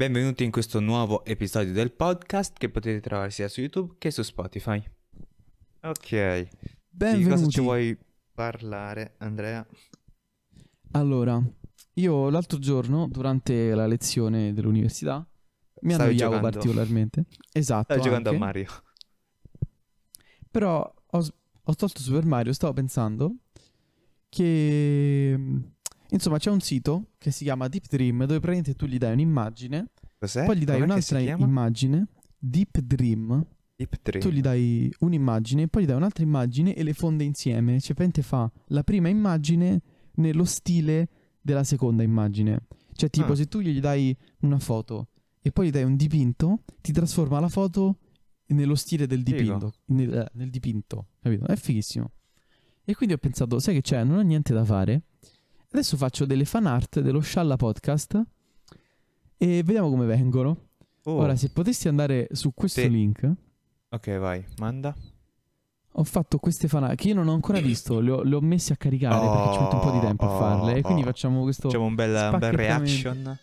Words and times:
Benvenuti 0.00 0.44
in 0.44 0.50
questo 0.50 0.80
nuovo 0.80 1.26
episodio 1.26 1.74
del 1.74 1.92
podcast 1.92 2.56
che 2.56 2.70
potete 2.70 3.00
trovare 3.00 3.28
sia 3.28 3.48
su 3.48 3.60
YouTube 3.60 3.96
che 3.98 4.10
su 4.10 4.22
Spotify. 4.22 4.82
Ok, 5.82 6.48
di 6.88 7.24
cosa 7.24 7.46
ci 7.48 7.60
vuoi 7.60 7.94
parlare, 8.32 9.16
Andrea? 9.18 9.62
Allora, 10.92 11.38
io 11.92 12.30
l'altro 12.30 12.58
giorno, 12.58 13.08
durante 13.08 13.74
la 13.74 13.86
lezione 13.86 14.54
dell'università, 14.54 15.16
mi 15.82 15.92
Stavi 15.92 16.12
annoiavo 16.12 16.34
giocando. 16.34 16.50
particolarmente. 16.50 17.24
Esatto. 17.52 17.92
Stai 17.92 18.00
giocando 18.00 18.30
a. 18.30 18.38
Mario. 18.38 18.70
Però 20.50 20.94
ho, 21.08 21.26
ho 21.62 21.74
tolto 21.74 22.00
Super 22.00 22.24
Mario, 22.24 22.54
stavo 22.54 22.72
pensando 22.72 23.34
che... 24.30 25.38
Insomma, 26.10 26.38
c'è 26.38 26.50
un 26.50 26.60
sito 26.60 27.10
che 27.18 27.30
si 27.30 27.44
chiama 27.44 27.68
Deep 27.68 27.86
Dream, 27.88 28.18
dove 28.20 28.40
praticamente 28.40 28.74
tu 28.74 28.86
gli 28.86 28.98
dai 28.98 29.12
un'immagine, 29.12 29.90
Cos'è? 30.18 30.44
poi 30.44 30.56
gli 30.56 30.64
dai 30.64 30.80
Com'è 30.80 30.90
un'altra 30.92 31.20
immagine, 31.20 32.06
Deep 32.38 32.78
Dream, 32.80 33.46
Deep 33.76 33.96
Dream. 34.02 34.20
tu 34.24 34.30
gli 34.30 34.40
dai 34.40 34.92
un'immagine, 35.00 35.68
poi 35.68 35.82
gli 35.84 35.86
dai 35.86 35.96
un'altra 35.96 36.22
immagine 36.24 36.74
e 36.74 36.82
le 36.82 36.92
fonde 36.94 37.24
insieme. 37.24 37.80
Cioè, 37.80 37.94
praticamente 37.94 38.22
fa 38.22 38.50
la 38.68 38.82
prima 38.82 39.08
immagine 39.08 39.82
nello 40.14 40.44
stile 40.44 41.08
della 41.40 41.64
seconda 41.64 42.02
immagine. 42.02 42.66
Cioè, 42.92 43.08
tipo, 43.08 43.32
Ah. 43.32 43.36
se 43.36 43.46
tu 43.46 43.60
gli 43.60 43.78
dai 43.80 44.14
una 44.40 44.58
foto 44.58 45.08
e 45.40 45.52
poi 45.52 45.68
gli 45.68 45.70
dai 45.70 45.84
un 45.84 45.96
dipinto, 45.96 46.64
ti 46.82 46.92
trasforma 46.92 47.38
la 47.40 47.48
foto 47.48 47.98
nello 48.46 48.74
stile 48.74 49.06
del 49.06 49.22
dipinto. 49.22 49.72
Nel, 49.86 50.12
eh, 50.12 50.28
nel 50.34 50.50
dipinto, 50.50 51.06
capito? 51.20 51.46
È 51.46 51.54
fighissimo. 51.56 52.10
E 52.84 52.94
quindi 52.96 53.14
ho 53.14 53.18
pensato, 53.18 53.58
sai 53.60 53.74
che 53.74 53.80
c'è? 53.80 54.02
Non 54.02 54.18
ho 54.18 54.22
niente 54.22 54.52
da 54.52 54.64
fare. 54.64 55.02
Adesso 55.72 55.96
faccio 55.96 56.24
delle 56.26 56.44
fan 56.44 56.66
art 56.66 57.00
dello 57.00 57.20
Scialla 57.20 57.56
Podcast 57.56 58.20
e 59.36 59.62
vediamo 59.62 59.88
come 59.88 60.04
vengono. 60.04 60.68
Oh, 61.04 61.12
Ora, 61.14 61.36
se 61.36 61.50
potessi 61.50 61.86
andare 61.88 62.26
su 62.32 62.52
questo 62.52 62.80
Sì. 62.80 62.90
link, 62.90 63.32
Ok, 63.90 64.18
vai, 64.18 64.44
manda. 64.58 64.94
ho 65.92 66.04
fatto 66.04 66.38
queste 66.38 66.66
fan 66.68 66.84
art 66.84 66.96
che 66.96 67.08
io 67.08 67.14
non 67.14 67.28
ho 67.28 67.34
ancora 67.34 67.60
visto, 67.60 68.00
le 68.00 68.10
ho, 68.10 68.22
le 68.22 68.34
ho 68.34 68.40
messe 68.40 68.72
a 68.72 68.76
caricare 68.76 69.18
perché 69.18 69.52
ci 69.54 69.62
metto 69.62 69.74
un 69.76 69.80
po' 69.80 69.90
di 69.92 70.00
tempo 70.00 70.26
Oh, 70.26 70.34
a 70.34 70.38
farle. 70.38 70.74
E 70.76 70.82
quindi 70.82 71.02
oh. 71.02 71.06
facciamo 71.06 71.42
questo. 71.42 71.68
Facciamo 71.68 71.86
un 71.86 71.94
bel, 71.94 72.30
un 72.32 72.38
bel 72.38 72.52
reaction. 72.52 73.38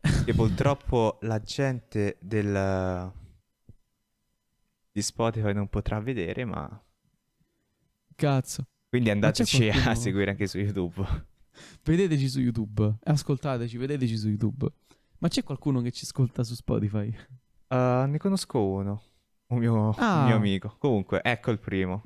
che 0.24 0.34
purtroppo 0.34 1.18
la 1.22 1.40
gente 1.40 2.16
del... 2.20 3.12
di 4.92 5.02
Spotify 5.02 5.52
non 5.52 5.68
potrà 5.68 6.00
vedere, 6.00 6.44
ma... 6.44 6.82
Cazzo. 8.16 8.66
Quindi 8.88 9.10
andateci 9.10 9.68
a 9.68 9.94
seguire 9.94 10.32
anche 10.32 10.46
su 10.48 10.58
YouTube. 10.58 11.28
Vedeteci 11.82 12.28
su 12.28 12.40
YouTube. 12.40 12.96
Ascoltateci, 13.04 13.76
vedeteci 13.76 14.16
su 14.16 14.28
YouTube. 14.28 14.68
Ma 15.18 15.28
c'è 15.28 15.42
qualcuno 15.42 15.80
che 15.80 15.90
ci 15.92 16.04
ascolta 16.04 16.42
su 16.44 16.54
Spotify? 16.54 17.08
Uh, 17.68 18.06
ne 18.08 18.18
conosco 18.18 18.64
uno. 18.64 19.02
Un 19.48 19.58
mio, 19.58 19.74
un 19.74 19.94
Ah. 19.96 20.26
mio 20.26 20.36
amico. 20.36 20.74
Comunque, 20.78 21.20
ecco 21.22 21.50
il 21.50 21.58
primo. 21.58 22.04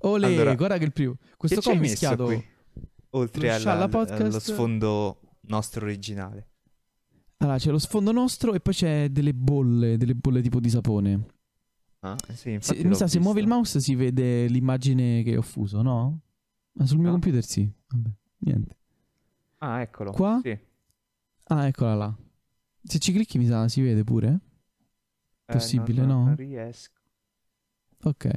Ole, 0.00 0.26
Allora, 0.26 0.54
guarda 0.54 0.78
che 0.78 0.84
il 0.84 0.92
primo. 0.92 1.16
Questo 1.36 1.60
qua 1.60 1.72
messo 1.72 1.82
mischiato. 1.90 2.24
qui? 2.26 2.44
Oltre 3.10 3.48
alla- 3.50 3.58
Scialla 3.58 3.84
al- 3.84 3.90
Podcast- 3.90 4.20
allo 4.20 4.38
sfondo 4.40 5.20
nostro 5.42 5.84
originale. 5.84 6.48
Allora, 7.38 7.58
c'è 7.58 7.70
lo 7.70 7.78
sfondo 7.78 8.12
nostro 8.12 8.54
e 8.54 8.60
poi 8.60 8.74
c'è 8.74 9.08
delle 9.10 9.32
bolle, 9.34 9.96
delle 9.96 10.14
bolle 10.14 10.42
tipo 10.42 10.60
di 10.60 10.68
sapone. 10.70 11.26
Ah, 12.00 12.16
sì, 12.34 12.56
Se- 12.60 12.84
mi 12.84 12.94
sa, 12.94 13.06
se 13.08 13.18
muovi 13.18 13.40
il 13.40 13.46
mouse 13.46 13.80
si 13.80 13.94
vede 13.94 14.46
l'immagine 14.48 15.22
che 15.22 15.36
ho 15.36 15.42
fuso, 15.42 15.82
no? 15.82 16.20
Ma 16.72 16.86
sul 16.86 16.98
mio 16.98 17.06
No. 17.06 17.12
computer 17.12 17.42
sì. 17.44 17.68
Vabbè, 17.88 18.10
niente. 18.38 18.76
Ah, 19.58 19.80
eccolo. 19.80 20.12
Qua? 20.12 20.40
Sì. 20.42 20.58
Ah, 21.44 21.66
eccola 21.66 21.94
là. 21.94 22.16
Se 22.82 22.98
ci 22.98 23.12
clicchi 23.12 23.38
mi 23.38 23.46
sa 23.46 23.68
si 23.68 23.80
vede 23.80 24.04
pure. 24.04 24.40
Eh, 25.46 25.52
Possibile, 25.52 26.04
non, 26.04 26.18
no? 26.18 26.24
Non 26.26 26.36
riesco. 26.36 26.94
Ok. 28.02 28.30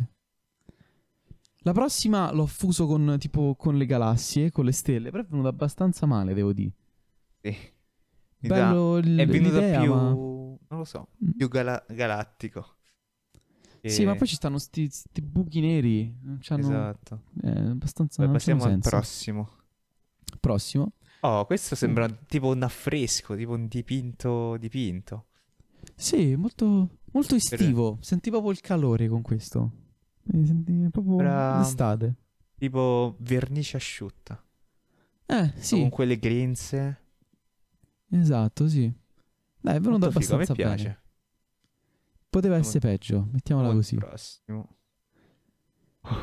La 1.63 1.73
prossima 1.73 2.31
l'ho 2.31 2.45
fuso 2.45 2.87
con 2.87 3.17
tipo 3.19 3.55
con 3.55 3.77
le 3.77 3.85
galassie, 3.85 4.49
con 4.49 4.65
le 4.65 4.71
stelle, 4.71 5.11
però 5.11 5.23
è 5.23 5.25
venuto 5.25 5.49
abbastanza 5.49 6.05
male, 6.05 6.33
devo 6.33 6.53
dire. 6.53 6.71
Sì. 7.41 7.57
Mi 8.41 8.47
Bello 8.47 8.97
il, 8.97 9.17
È 9.17 9.25
venuto 9.27 9.59
più... 9.59 9.93
ma... 9.93 10.09
Non 10.11 10.57
lo 10.69 10.85
so. 10.85 11.09
Mm. 11.23 11.31
Più 11.31 11.47
gala- 11.49 11.83
galattico. 11.89 12.77
Sì, 13.83 14.03
E- 14.03 14.05
ma 14.05 14.15
poi 14.15 14.27
ci 14.27 14.35
stanno 14.35 14.57
sti, 14.57 14.89
sti 14.89 15.21
buchi 15.21 15.59
neri, 15.61 16.15
Esatto. 16.39 17.23
eh, 17.41 17.49
abbastanza 17.49 18.23
non 18.23 18.33
passiamo 18.33 18.63
al 18.63 18.79
prossimo. 18.79 19.49
Prossimo. 20.39 20.93
Oh, 21.21 21.45
questo 21.45 21.75
sembra 21.75 22.07
tipo 22.09 22.47
un 22.47 22.63
affresco, 22.63 23.35
tipo 23.35 23.51
un 23.51 23.67
dipinto 23.67 24.55
dipinto. 24.57 25.25
Sì, 25.95 26.35
molto 26.35 26.97
molto 27.11 27.35
estivo, 27.35 27.97
senti 28.01 28.29
proprio 28.29 28.51
il 28.51 28.61
calore 28.61 29.07
con 29.07 29.21
questo. 29.21 29.71
Eh, 30.31 30.45
Senti 30.45 30.71
proprio 30.91 31.17
Sembra- 31.17 31.57
l'estate. 31.59 32.15
Tipo 32.57 33.15
vernice 33.19 33.77
asciutta. 33.77 34.41
Eh, 35.25 35.53
sì, 35.55 35.79
Con 35.79 35.89
quelle 35.89 36.17
grinze. 36.17 37.01
esatto, 38.11 38.67
sì. 38.67 38.91
Dai, 39.61 39.75
è 39.75 39.79
venuto 39.79 40.05
Molto 40.05 40.19
figo, 40.19 40.33
a 40.33 40.37
me 40.37 40.43
abbastanza 40.43 40.53
piace. 40.53 40.83
bene. 40.83 41.01
Poteva 42.29 42.53
Molto- 42.55 42.69
essere 42.69 42.87
peggio, 42.87 43.27
mettiamola 43.31 43.71
così. 43.71 43.95
prossimo. 43.95 44.75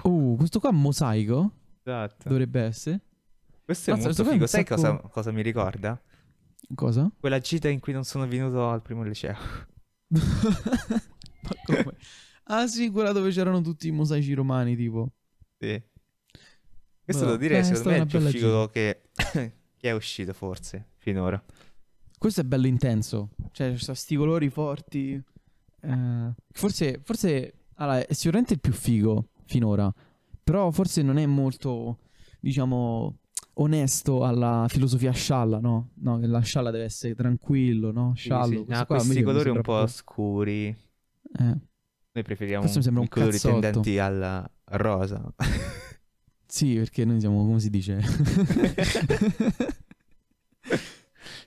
Uh, 0.05 0.37
questo 0.37 0.59
qua 0.59 0.71
mosaico 0.73 1.53
Esatto. 1.83 2.29
dovrebbe 2.29 2.61
essere. 2.63 3.01
Questo 3.67 3.91
è 3.91 3.95
Mazza, 3.95 4.07
molto 4.07 4.25
figo. 4.25 4.47
Sai 4.47 4.65
sacco- 4.65 4.77
cosa, 4.77 4.97
cosa 5.11 5.33
mi 5.33 5.43
ricorda? 5.43 6.01
Cosa? 6.73 7.11
Quella 7.19 7.41
gita 7.41 7.69
in 7.69 7.81
cui 7.81 7.93
non 7.93 8.05
sono 8.05 8.25
venuto 8.29 8.69
al 8.69 8.81
primo 8.81 9.03
liceo. 9.03 9.37
Ma 10.07 10.21
come? 11.65 11.97
Ah 12.45 12.69
sì, 12.69 12.91
quella 12.91 13.11
dove 13.11 13.31
c'erano 13.31 13.61
tutti 13.63 13.89
i 13.89 13.91
mosaici 13.91 14.35
romani, 14.35 14.77
tipo. 14.77 15.15
Sì. 15.59 15.83
Questo 17.03 17.25
Boh, 17.25 17.31
devo 17.33 17.43
dire, 17.43 17.59
eh, 17.59 17.65
secondo 17.65 17.89
me 17.89 17.97
è 17.97 18.01
il 18.03 18.07
più 18.07 18.21
figo 18.21 18.69
che... 18.69 19.03
che 19.77 19.89
è 19.89 19.91
uscito 19.91 20.33
forse, 20.33 20.91
finora. 20.99 21.43
Questo 22.17 22.43
è 22.43 22.45
bello 22.45 22.69
intenso. 22.69 23.31
Cioè, 23.51 23.73
ci 23.77 23.83
sono 23.83 23.97
sti 23.97 24.15
colori 24.15 24.49
forti. 24.49 25.21
Eh, 25.81 26.35
forse, 26.53 27.01
forse 27.03 27.55
allora, 27.75 28.07
è 28.07 28.13
sicuramente 28.13 28.53
il 28.55 28.61
più 28.61 28.73
figo 28.73 29.31
finora. 29.47 29.93
Però 30.45 30.71
forse 30.71 31.03
non 31.03 31.19
è 31.19 31.27
molto, 31.27 31.99
diciamo, 32.39 33.19
onesto 33.59 34.25
alla 34.25 34.67
filosofia 34.69 35.13
scialla, 35.13 35.59
no? 35.61 35.91
No, 35.97 36.19
che 36.19 36.27
la 36.27 36.41
scialla 36.41 36.71
deve 36.71 36.85
essere 36.85 37.15
tranquillo, 37.15 37.91
no? 37.93 38.13
Sì, 38.15 38.23
Sciallo. 38.25 38.59
sì. 38.59 38.65
Qua 38.65 38.77
a 38.77 38.81
me 38.81 38.87
questi 38.87 39.23
colori 39.23 39.49
un 39.51 39.61
po' 39.63 39.87
scuri. 39.87 40.67
Eh, 40.69 40.77
Noi 42.13 42.23
preferiamo 42.25 42.61
Questo 42.61 42.79
mi 42.79 42.85
sembra 42.85 43.03
un 43.03 43.09
colori 43.09 43.31
cazzotto. 43.33 43.61
tendenti 43.61 43.99
al 43.99 44.51
rosa. 44.65 45.35
sì, 46.47 46.75
perché 46.75 47.05
noi 47.05 47.21
siamo, 47.21 47.45
come 47.47 47.61
si 47.61 47.71
dice? 47.71 48.01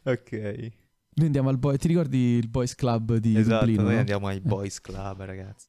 ok. 0.03 0.31
noi 0.31 1.25
andiamo 1.25 1.49
al 1.49 1.57
boy. 1.57 1.77
Ti 1.77 1.87
ricordi 1.87 2.17
il 2.17 2.47
Boys 2.49 2.75
Club 2.75 3.15
di 3.17 3.35
Esatto, 3.37 3.65
Dublino? 3.65 3.83
noi 3.83 3.93
no? 3.93 3.99
andiamo 3.99 4.27
ai 4.27 4.39
boys 4.39 4.79
club, 4.81 5.23
ragazzi. 5.23 5.67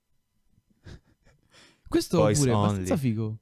Questo 1.88 2.18
Boys 2.18 2.38
pure 2.38 2.50
è 2.52 2.54
abbastanza 2.54 2.96
figo. 2.96 3.38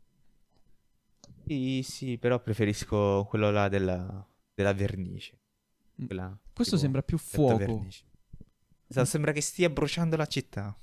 Sì, 1.48 1.82
sì, 1.82 2.18
però 2.18 2.42
preferisco 2.42 3.24
quello 3.26 3.50
là 3.50 3.68
della, 3.68 4.26
della 4.52 4.74
vernice. 4.74 5.40
Mm. 6.02 6.06
Quella, 6.06 6.38
Questo 6.52 6.74
tipo, 6.74 6.76
sembra 6.76 7.02
più 7.02 7.16
fuoco. 7.16 7.86
Esatto, 8.86 9.06
sembra 9.06 9.32
che 9.32 9.40
stia 9.40 9.70
bruciando 9.70 10.16
la 10.16 10.26
città. 10.26 10.76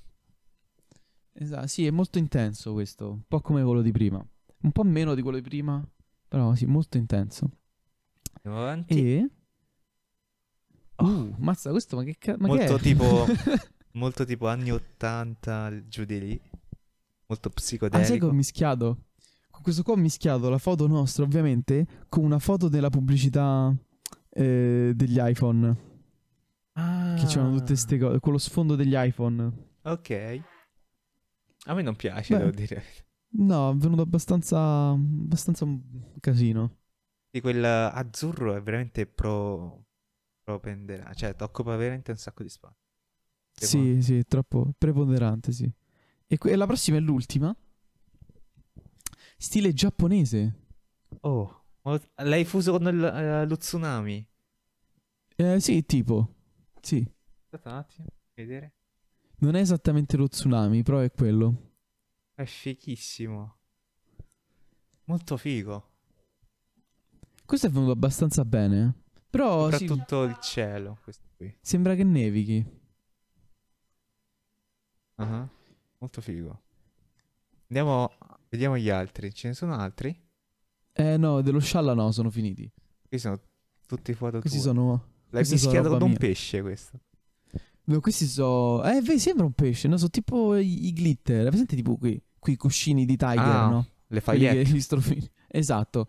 Esatto, 1.34 1.68
sì, 1.68 1.86
è 1.86 1.92
molto 1.92 2.18
intenso 2.18 2.74
questo, 2.74 3.12
un 3.12 3.22
po' 3.28 3.42
come 3.42 3.64
quello 3.64 3.84
di 3.84 3.92
prima. 3.92 4.26
Un 4.62 4.72
po' 4.72 4.84
meno 4.84 5.14
di 5.14 5.22
quello 5.22 5.38
di 5.38 5.44
prima, 5.44 5.88
però 6.28 6.56
sì, 6.56 6.66
molto 6.66 6.98
intenso. 6.98 7.52
Andiamo 8.42 8.66
avanti. 8.66 9.16
E... 9.16 9.30
Oh. 10.96 11.06
Uh, 11.06 11.36
mazza, 11.38 11.70
questo 11.70 11.98
ma 11.98 12.04
che 12.04 12.16
ca- 12.18 12.38
ma 12.40 12.48
che 12.48 12.56
Molto 12.56 12.76
è? 12.76 12.80
tipo- 12.80 13.26
Molto 13.94 14.26
tipo 14.26 14.48
anni 14.48 14.72
80, 14.72 15.88
giù 15.88 16.06
di 16.06 16.20
lì. 16.20 16.42
Molto 17.28 17.50
ah, 17.50 17.60
sai 17.60 17.78
che 17.78 17.88
psicodelico. 17.88 18.28
ho 18.28 18.32
mischiato? 18.32 18.98
Questo 19.66 19.82
qua 19.82 19.94
ho 19.94 19.98
mischiato 19.98 20.48
la 20.48 20.60
foto 20.60 20.86
nostra, 20.86 21.24
ovviamente, 21.24 21.88
con 22.08 22.24
una 22.24 22.38
foto 22.38 22.70
della 22.70 22.92
pubblicità 22.92 23.76
eh, 24.30 24.92
degli 24.94 25.18
iPhone. 25.20 25.76
Ah, 26.74 27.16
Che 27.18 27.26
c'erano 27.26 27.54
tutte 27.54 27.66
queste 27.74 27.98
cose, 27.98 28.20
con 28.20 28.34
lo 28.34 28.38
sfondo 28.38 28.76
degli 28.76 28.94
iPhone. 28.96 29.52
Ok. 29.82 30.42
A 31.66 31.74
me 31.74 31.82
non 31.82 31.96
piace, 31.96 32.36
Beh. 32.36 32.44
devo 32.44 32.56
dire. 32.56 32.84
No, 33.38 33.72
è 33.72 33.76
venuto 33.76 34.04
abbastanza, 34.04 34.90
abbastanza 34.90 35.64
un 35.66 35.82
casino. 36.20 36.76
Di 37.32 37.42
quel 37.42 37.66
azzurro 37.66 38.54
è 38.54 38.62
veramente 38.62 39.08
pro... 39.08 39.84
propenderante. 40.44 41.16
Cioè, 41.16 41.36
occupa 41.40 41.76
veramente 41.76 42.12
un 42.12 42.18
sacco 42.18 42.44
di 42.44 42.50
spazio. 42.50 42.78
Sì, 43.52 44.00
sì, 44.04 44.20
è 44.20 44.26
troppo 44.26 44.76
preponderante, 44.78 45.52
sì. 45.52 45.68
E, 46.28 46.38
que- 46.38 46.52
e 46.52 46.56
la 46.56 46.68
prossima 46.68 46.98
è 46.98 47.00
l'ultima. 47.00 47.52
Stile 49.38 49.74
giapponese. 49.74 50.64
Oh, 51.22 51.64
l'hai 52.16 52.46
fuso 52.46 52.72
con 52.78 52.88
il- 52.88 53.04
eh, 53.04 53.46
lo 53.46 53.58
tsunami? 53.58 54.28
Eh, 55.36 55.60
sì, 55.60 55.86
tipo. 55.86 56.34
Sì. 56.82 57.06
Aspetta 57.44 57.70
un 57.70 57.76
attimo, 57.76 58.08
vedere. 58.34 58.74
Non 59.40 59.56
è 59.56 59.60
esattamente 59.60 60.18
lo 60.18 60.28
tsunami, 60.28 60.82
però 60.84 61.00
è 61.00 61.12
quello. 61.12 61.74
È 62.34 62.46
fighissimo. 62.46 63.58
Molto 65.06 65.38
figo. 65.38 65.92
Questo 67.46 67.68
è 67.68 67.70
venuto 67.70 67.92
abbastanza 67.92 68.44
bene. 68.46 68.86
eh. 69.14 69.20
Però 69.30 69.70
sì, 69.72 69.86
Soprattutto 69.88 70.24
il 70.24 70.38
cielo, 70.40 70.98
questo 71.04 71.28
qui. 71.36 71.56
sembra 71.62 71.94
che 71.96 72.04
nevichi. 72.04 72.66
Ah, 75.18 75.48
Molto 76.00 76.22
figo. 76.22 76.62
Andiamo, 77.68 78.12
vediamo 78.56 78.78
gli 78.78 78.90
altri. 78.90 79.34
Ce 79.34 79.48
ne 79.50 79.54
sono 79.54 79.76
altri? 79.76 80.18
Eh 80.94 81.18
no, 81.18 81.42
dello 81.42 81.60
scialla 81.60 81.94
no, 81.94 82.12
sono 82.12 82.30
finiti. 82.30 82.72
Qui 83.08 83.20
sono 83.20 83.40
tutti 83.88 84.14
foto 84.14 84.40
Questi 84.40 84.58
tue. 84.60 84.68
sono... 84.68 85.06
L'hai 85.30 85.46
mischiato 85.48 85.90
con 85.90 86.02
un 86.02 86.16
pesce 86.18 86.62
questo. 86.62 87.00
No, 87.86 88.00
questi 88.00 88.26
sono... 88.26 88.84
Eh, 88.84 89.02
vedi, 89.02 89.20
sembra 89.20 89.46
un 89.46 89.52
pesce, 89.54 89.88
no? 89.88 89.98
Sono 89.98 90.10
tipo 90.10 90.56
i, 90.56 90.88
i 90.88 90.94
glitter. 90.94 91.42
Hai 91.44 91.48
presente 91.50 91.76
tipo 91.76 91.98
qui, 91.98 92.22
quei 92.40 92.56
cuscini 92.56 93.06
di 93.06 93.16
Tiger, 93.18 93.38
Ah, 93.40 93.70
no? 93.70 93.88
Le 94.08 94.22
strofini. 94.80 95.30
Esatto. 95.48 96.08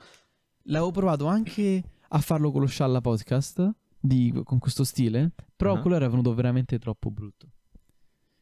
L'avevo 0.69 0.91
provato 0.93 1.27
anche 1.27 1.83
a 2.09 2.19
farlo 2.21 2.51
con 2.53 2.61
lo 2.61 2.67
Scialla 2.67 3.01
podcast, 3.01 3.69
di- 3.99 4.33
con 4.45 4.59
questo 4.59 4.85
stile, 4.85 5.33
però 5.57 5.75
Ah. 5.75 5.81
quello 5.81 5.97
era 5.97 6.09
venuto 6.09 6.33
veramente 6.35 6.79
troppo 6.79 7.11
brutto. 7.11 7.49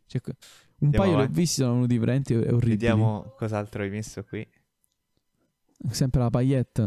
Cioè, 0.06 0.20
un 0.78 0.86
Andiamo 0.86 1.04
paio 1.04 1.10
li 1.16 1.20
ho 1.20 1.22
avanti. 1.24 1.40
visti, 1.40 1.60
sono 1.60 1.74
venuti 1.74 1.98
veramente 1.98 2.34
orribili. 2.36 2.70
Vediamo 2.70 3.34
cos'altro 3.36 3.82
hai 3.82 3.90
messo 3.90 4.22
qui. 4.24 4.46
Sempre 5.90 6.20
la 6.20 6.30
paillette. 6.30 6.86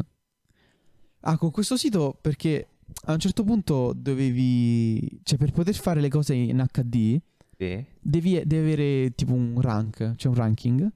Ah, 1.22 1.38
con 1.38 1.51
questo 1.51 1.78
sito 1.78 2.18
perché 2.19 2.68
a 3.06 3.13
un 3.13 3.19
certo 3.19 3.44
punto 3.44 3.94
dovevi... 3.95 5.19
Cioè, 5.24 5.38
per 5.38 5.51
poter 5.51 5.75
fare 5.75 6.00
le 6.01 6.10
cose 6.10 6.34
in 6.34 6.66
HD, 6.72 7.19
Sì, 7.57 7.86
devi, 8.00 8.42
devi 8.45 8.57
avere 8.57 9.12
tipo 9.16 9.34
un 9.34 9.60
rank, 9.62 10.16
cioè 10.16 10.31
un 10.31 10.38
ranking. 10.38 10.92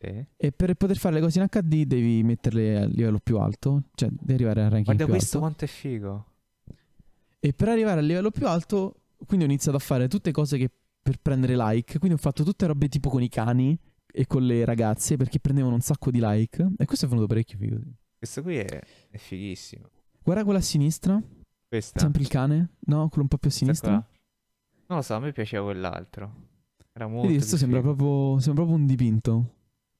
sì. 0.00 0.24
E 0.36 0.52
per 0.52 0.74
poter 0.74 0.96
fare 0.96 1.14
le 1.16 1.20
cose 1.20 1.38
in 1.40 1.46
HD 1.50 1.84
devi 1.84 2.22
metterle 2.22 2.76
a 2.82 2.84
livello 2.86 3.18
più 3.18 3.38
alto, 3.38 3.82
cioè 3.94 4.08
devi 4.10 4.32
arrivare 4.34 4.60
al 4.62 4.70
ranking 4.70 4.84
Guarda 4.96 5.04
più 5.04 5.12
questo 5.12 5.36
alto. 5.36 5.46
quanto 5.48 5.64
è 5.64 5.68
figo. 5.68 6.26
E 7.40 7.52
per 7.52 7.68
arrivare 7.68 8.00
al 8.00 8.06
livello 8.06 8.30
più 8.30 8.46
alto, 8.48 8.94
quindi 9.26 9.44
ho 9.44 9.48
iniziato 9.48 9.76
a 9.76 9.80
fare 9.80 10.08
tutte 10.08 10.30
cose 10.32 10.56
che 10.56 10.70
per 11.04 11.18
prendere 11.20 11.54
like. 11.54 11.98
Quindi 11.98 12.16
ho 12.16 12.20
fatto 12.20 12.42
tutte 12.42 12.66
robe 12.66 12.88
tipo 12.88 13.10
con 13.10 13.22
i 13.22 13.28
cani 13.28 13.78
e 14.10 14.26
con 14.26 14.44
le 14.44 14.64
ragazze 14.64 15.16
perché 15.16 15.38
prendevano 15.38 15.74
un 15.74 15.82
sacco 15.82 16.10
di 16.10 16.18
like. 16.20 16.72
E 16.78 16.86
questo 16.86 17.04
è 17.04 17.08
venuto 17.08 17.26
parecchio 17.26 17.58
figo. 17.58 17.78
Questo 18.16 18.42
qui 18.42 18.56
è, 18.56 18.80
è 19.10 19.18
fighissimo. 19.18 19.90
Guarda 20.22 20.42
quella 20.44 20.60
a 20.60 20.62
sinistra, 20.62 21.22
Questa. 21.68 22.00
sempre 22.00 22.22
il 22.22 22.28
cane, 22.28 22.76
no? 22.86 23.08
Quello 23.08 23.22
un 23.22 23.28
po' 23.28 23.36
più 23.36 23.50
a 23.50 23.52
sinistra. 23.52 23.90
Non 23.90 24.98
lo 24.98 25.02
so, 25.02 25.14
a 25.14 25.20
me 25.20 25.32
piaceva 25.32 25.64
quell'altro. 25.64 26.34
Era 26.92 27.06
molto 27.06 27.26
Vedi, 27.26 27.38
questo 27.38 27.58
sembra 27.58 27.82
proprio, 27.82 28.38
sembra 28.40 28.62
proprio 28.64 28.82
un 28.82 28.86
dipinto. 28.86 29.54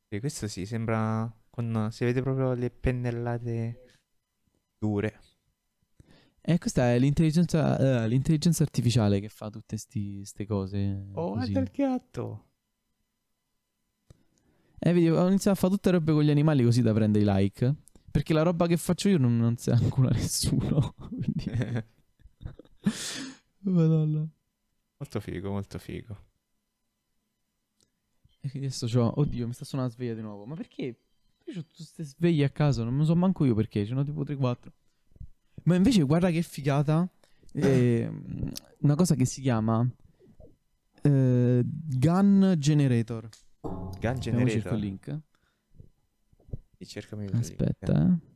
Sì, 0.08 0.20
questo 0.20 0.48
sì, 0.48 0.64
sembra 0.64 1.30
con 1.50 1.88
si 1.90 2.04
vede 2.04 2.22
proprio 2.22 2.54
le 2.54 2.70
pennellate 2.70 3.98
dure. 4.78 5.20
E 6.46 6.58
questa 6.58 6.92
è 6.92 6.98
l'intelligenza, 6.98 7.78
eh, 8.04 8.06
l'intelligenza 8.06 8.64
artificiale 8.64 9.18
che 9.18 9.30
fa 9.30 9.48
tutte 9.48 9.78
queste 9.90 10.44
cose. 10.44 11.06
Oh, 11.14 11.32
così. 11.32 11.52
guarda 11.52 11.60
il 11.60 11.70
gatto. 11.72 12.44
Eh, 14.78 14.92
vedi, 14.92 15.08
ho 15.08 15.26
iniziato 15.26 15.56
a 15.56 15.60
fare 15.60 15.72
tutte 15.72 15.90
robe 15.90 16.12
con 16.12 16.22
gli 16.22 16.28
animali 16.28 16.62
così 16.62 16.82
da 16.82 16.92
prendere 16.92 17.24
i 17.24 17.26
like. 17.26 17.74
Perché 18.10 18.34
la 18.34 18.42
roba 18.42 18.66
che 18.66 18.76
faccio 18.76 19.08
io 19.08 19.16
non, 19.16 19.38
non 19.38 19.56
si 19.56 19.70
ancora 19.70 20.10
nessuno. 20.10 20.94
Quindi... 21.08 21.82
Madonna. 23.64 24.28
molto 24.98 25.20
figo, 25.20 25.50
molto 25.50 25.78
figo. 25.78 26.24
E 28.40 28.50
adesso 28.54 28.86
c'ho... 28.86 29.18
Oddio, 29.18 29.46
mi 29.46 29.54
sta 29.54 29.64
suonando 29.64 29.92
la 29.92 29.98
sveglia 29.98 30.14
di 30.14 30.20
nuovo. 30.20 30.44
Ma 30.44 30.56
perché? 30.56 30.82
Io 30.82 31.58
ho 31.58 31.62
tutte 31.62 31.76
queste 31.76 32.02
sveglie 32.04 32.44
a 32.44 32.50
casa, 32.50 32.84
non 32.84 32.98
lo 32.98 33.04
so 33.06 33.16
manco 33.16 33.46
io 33.46 33.54
perché, 33.54 33.86
ce 33.86 33.94
n'ho 33.94 34.04
tipo 34.04 34.22
3-4. 34.24 34.56
Ma 35.64 35.74
invece 35.76 36.02
guarda 36.02 36.30
che 36.30 36.42
figata. 36.42 37.08
eh, 37.52 38.10
una 38.80 38.94
cosa 38.94 39.14
che 39.14 39.24
si 39.24 39.40
chiama... 39.40 39.88
eh, 41.02 41.62
Gun 41.64 42.54
Generator. 42.58 43.28
Gun 43.60 43.90
Vediamo, 44.14 44.20
cerco 44.20 44.20
Generator. 44.20 44.72
il 44.74 44.78
link. 44.80 45.20
Sì, 46.78 46.86
cercami 46.86 47.24
il 47.24 47.30
link. 47.30 47.42
Aspetta, 47.44 48.06
eh. 48.06 48.32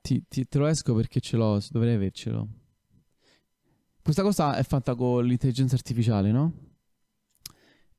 Ti, 0.00 0.24
ti- 0.28 0.46
te 0.48 0.58
lo 0.58 0.66
esco 0.66 0.94
perché 0.94 1.20
ce 1.20 1.36
l'ho, 1.36 1.60
dovrei 1.70 1.94
avercelo. 1.94 2.48
Questa 4.02 4.22
cosa 4.22 4.56
è 4.56 4.62
fatta 4.64 4.94
con 4.94 5.24
l'intelligenza 5.24 5.76
artificiale, 5.76 6.30
no? 6.30 6.52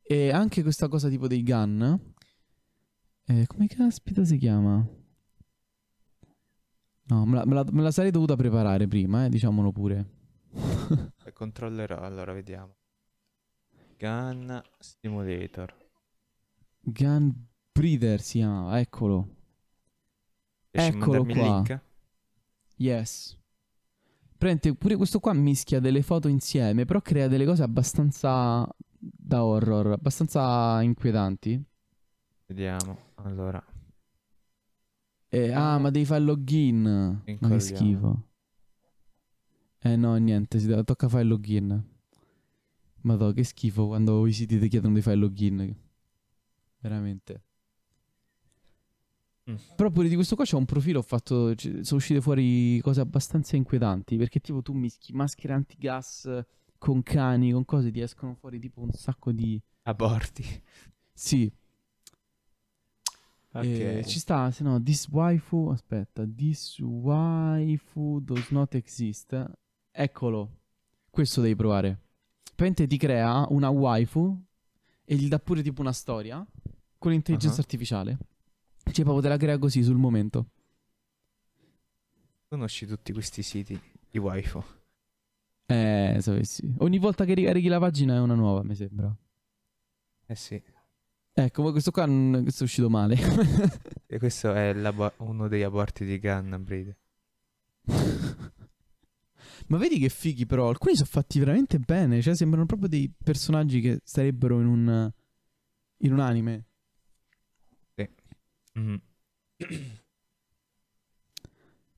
E 0.04 0.31
anche 0.31 0.62
questa 0.62 0.88
cosa 0.88 1.10
tipo 1.10 1.28
dei 1.28 1.42
gun. 1.42 2.00
eh, 3.28 3.48
come 3.48 3.68
caspita 3.68 4.24
si 4.24 4.38
chiama? 4.38 4.88
No, 7.07 7.25
me 7.25 7.36
la, 7.36 7.46
me 7.46 7.54
la- 7.54 7.66
me 7.72 7.81
la 7.81 7.92
sarei 7.92 8.12
dovuta 8.12 8.36
preparare 8.36 8.88
prima, 8.88 9.25
eh, 9.25 9.30
diciamolo 9.30 9.72
pure. 9.72 10.06
Controllerò, 11.34 12.00
allora 12.00 12.31
vediamo. 12.34 12.75
Gun 13.98 14.62
Simulator. 14.80 15.74
Gun 16.80 17.34
Breather 17.72 18.22
si 18.22 18.40
chiamava, 18.40 18.80
eccolo. 18.80 19.28
Riesci 20.72 20.90
Eccolo 20.98 21.25
qua. 21.25 21.34
link? 21.34 21.81
Yes. 22.78 23.38
Prende 24.38 24.75
pure 24.75 24.96
questo 24.96 25.19
qua 25.19 25.34
mischia 25.34 25.80
delle 25.80 26.02
foto 26.02 26.28
insieme, 26.28 26.86
però 26.86 27.02
crea 27.02 27.28
delle 27.28 27.46
cose 27.46 27.63
abbastanza 27.63 28.68
da 28.98 29.44
horror, 29.44 29.92
abbastanza 29.94 30.81
inquietanti. 30.81 31.62
Vediamo. 32.48 32.98
Allora. 33.16 33.63
E- 35.35 35.51
ah, 35.51 35.77
ma 35.77 35.89
devi 35.89 36.05
fare 36.05 36.21
il 36.21 36.25
login. 36.25 37.21
Ma 37.39 37.49
che 37.49 37.59
schifo. 37.59 38.27
Eh 39.79 39.95
no, 39.95 40.15
niente, 40.15 40.59
si 40.59 40.67
deve- 40.67 40.83
tocca 40.83 41.09
fare 41.09 41.23
il 41.23 41.29
login. 41.29 41.83
Madò, 43.01 43.31
che 43.33 43.43
schifo 43.43 43.87
quando 43.87 44.25
i 44.25 44.31
siti 44.31 44.57
ti 44.57 44.67
chiedono 44.67 44.93
di 44.93 45.01
fare 45.01 45.15
il 45.15 45.21
login. 45.21 45.75
Veramente. 46.79 47.43
Mm. 49.51 49.55
Però 49.75 49.91
pure 49.91 50.07
di 50.07 50.15
questo 50.15 50.35
qua 50.35 50.45
c'è 50.45 50.55
un 50.55 50.65
profilo, 50.65 50.99
ho 50.99 51.03
fatto, 51.03 51.53
sono 51.57 51.97
uscite 51.99 52.21
fuori 52.21 52.79
cose 52.81 53.01
abbastanza 53.01 53.55
inquietanti, 53.55 54.17
perché 54.17 54.39
tipo 54.39 54.61
tu 54.63 54.73
mischi 54.73 55.13
maschere 55.13 55.53
antigas 55.53 56.27
con 56.79 57.03
cani, 57.03 57.51
con 57.51 57.63
cose, 57.65 57.91
ti 57.91 57.99
escono 57.99 58.33
fuori 58.35 58.59
tipo 58.59 58.81
un 58.81 58.91
sacco 58.91 59.31
di... 59.31 59.61
Aborti. 59.83 60.44
Sì, 61.13 61.51
Ok. 63.59 63.64
eh, 63.66 64.04
ci 64.06 64.19
sta, 64.19 64.52
se 64.52 64.64
no, 64.64 64.81
this 64.81 65.07
waifu, 65.07 65.69
aspetta, 65.69 66.26
this 66.28 66.78
waifu 66.80 68.19
does 68.19 68.50
not 68.50 68.76
exist. 68.76 69.50
Eccolo, 69.92 70.57
questo 71.09 71.40
devi 71.42 71.56
provare. 71.56 72.00
Praticamente 72.44 72.88
ti 72.88 72.97
crea 72.97 73.45
una 73.50 73.69
waifu 73.69 74.38
e 75.06 75.16
gli 75.16 75.28
dà 75.30 75.40
pure 75.40 75.62
tipo 75.62 75.80
una 75.81 75.94
storia 75.94 76.45
con 76.97 77.12
l'intelligenza 77.12 77.57
Ah. 77.57 77.62
artificiale. 77.62 78.18
Cioè 78.83 79.04
proprio 79.04 79.21
te 79.21 79.30
la 79.30 79.38
crea 79.38 79.57
così 79.57 79.83
sul 79.83 79.95
momento. 79.97 80.50
Conosci 82.50 82.85
tutti 82.85 83.12
questi 83.14 83.42
siti 83.42 83.80
di 84.09 84.18
waifu. 84.18 84.62
Eh, 85.68 86.18
sapessi. 86.19 86.76
Ogni 86.80 87.00
volta 87.00 87.26
che 87.26 87.33
ricarichi 87.33 87.68
la 87.68 87.80
pagina 87.80 88.16
è 88.16 88.19
una 88.19 88.35
nuova, 88.35 88.64
mi 88.64 88.76
sembra. 88.76 89.14
Eh 90.28 90.35
sì. 90.35 90.62
Ecco, 91.37 91.63
ma 91.63 91.71
questo 91.71 91.92
qua 91.92 92.06
non- 92.06 92.44
questo 92.44 92.63
è 92.63 92.65
uscito 92.65 92.89
male. 92.89 93.18
E 94.07 94.19
questo 94.19 94.54
è 94.54 94.71
uno 95.18 95.47
degli 95.49 95.63
aborti 95.63 96.06
di 96.06 96.18
Gun 96.19 96.57
Breed. 96.63 96.95
Ma 99.68 99.77
vedi 99.77 99.99
che 99.99 100.07
fighi 100.09 100.45
però, 100.45 100.69
alcuni 100.69 100.95
sono 100.95 101.09
fatti 101.09 101.39
veramente 101.39 101.77
bene, 101.80 102.21
cioè 102.21 102.35
sembrano 102.35 102.65
proprio 102.65 102.87
dei 102.87 103.11
personaggi 103.21 103.81
che 103.81 103.99
sarebbero 104.04 104.61
in 104.61 104.68
un 104.68 105.11
in 105.99 106.13
un 106.13 106.19
anime. 106.19 106.65
Mhm. 108.73 109.01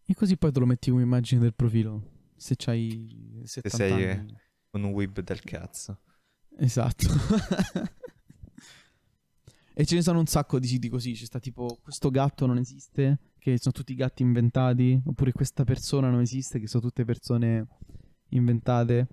E 0.10 0.14
così 0.16 0.38
poi 0.38 0.52
te 0.52 0.60
lo 0.60 0.66
metti 0.66 0.90
come 0.92 1.02
immagine 1.04 1.42
del 1.42 1.54
profilo, 1.54 2.30
se 2.36 2.56
c'hai 2.56 3.42
70 3.44 3.70
sei, 3.78 4.04
eh, 4.04 4.10
anni. 4.12 4.38
Un 4.72 4.86
web 4.86 5.20
del 5.22 5.42
cazzo. 5.42 6.00
Esatto. 6.58 7.08
e 9.80 9.86
ce 9.86 9.94
ne 9.94 10.02
sono 10.02 10.18
un 10.18 10.26
sacco 10.26 10.58
di 10.58 10.66
siti 10.66 10.90
così, 10.90 11.14
c'è 11.14 11.26
sta 11.26 11.40
tipo 11.40 11.78
questo 11.84 12.10
gatto 12.10 12.48
non 12.48 12.58
esiste, 12.58 13.20
che 13.38 13.60
sono 13.60 13.76
tutti 13.76 13.94
gatti 13.94 14.24
inventati, 14.24 15.00
oppure 15.06 15.32
questa 15.32 15.66
persona 15.66 16.10
non 16.10 16.22
esiste, 16.22 16.60
che 16.60 16.66
sono 16.66 16.82
tutte 16.82 17.06
persone 17.06 17.68
inventate. 18.30 19.08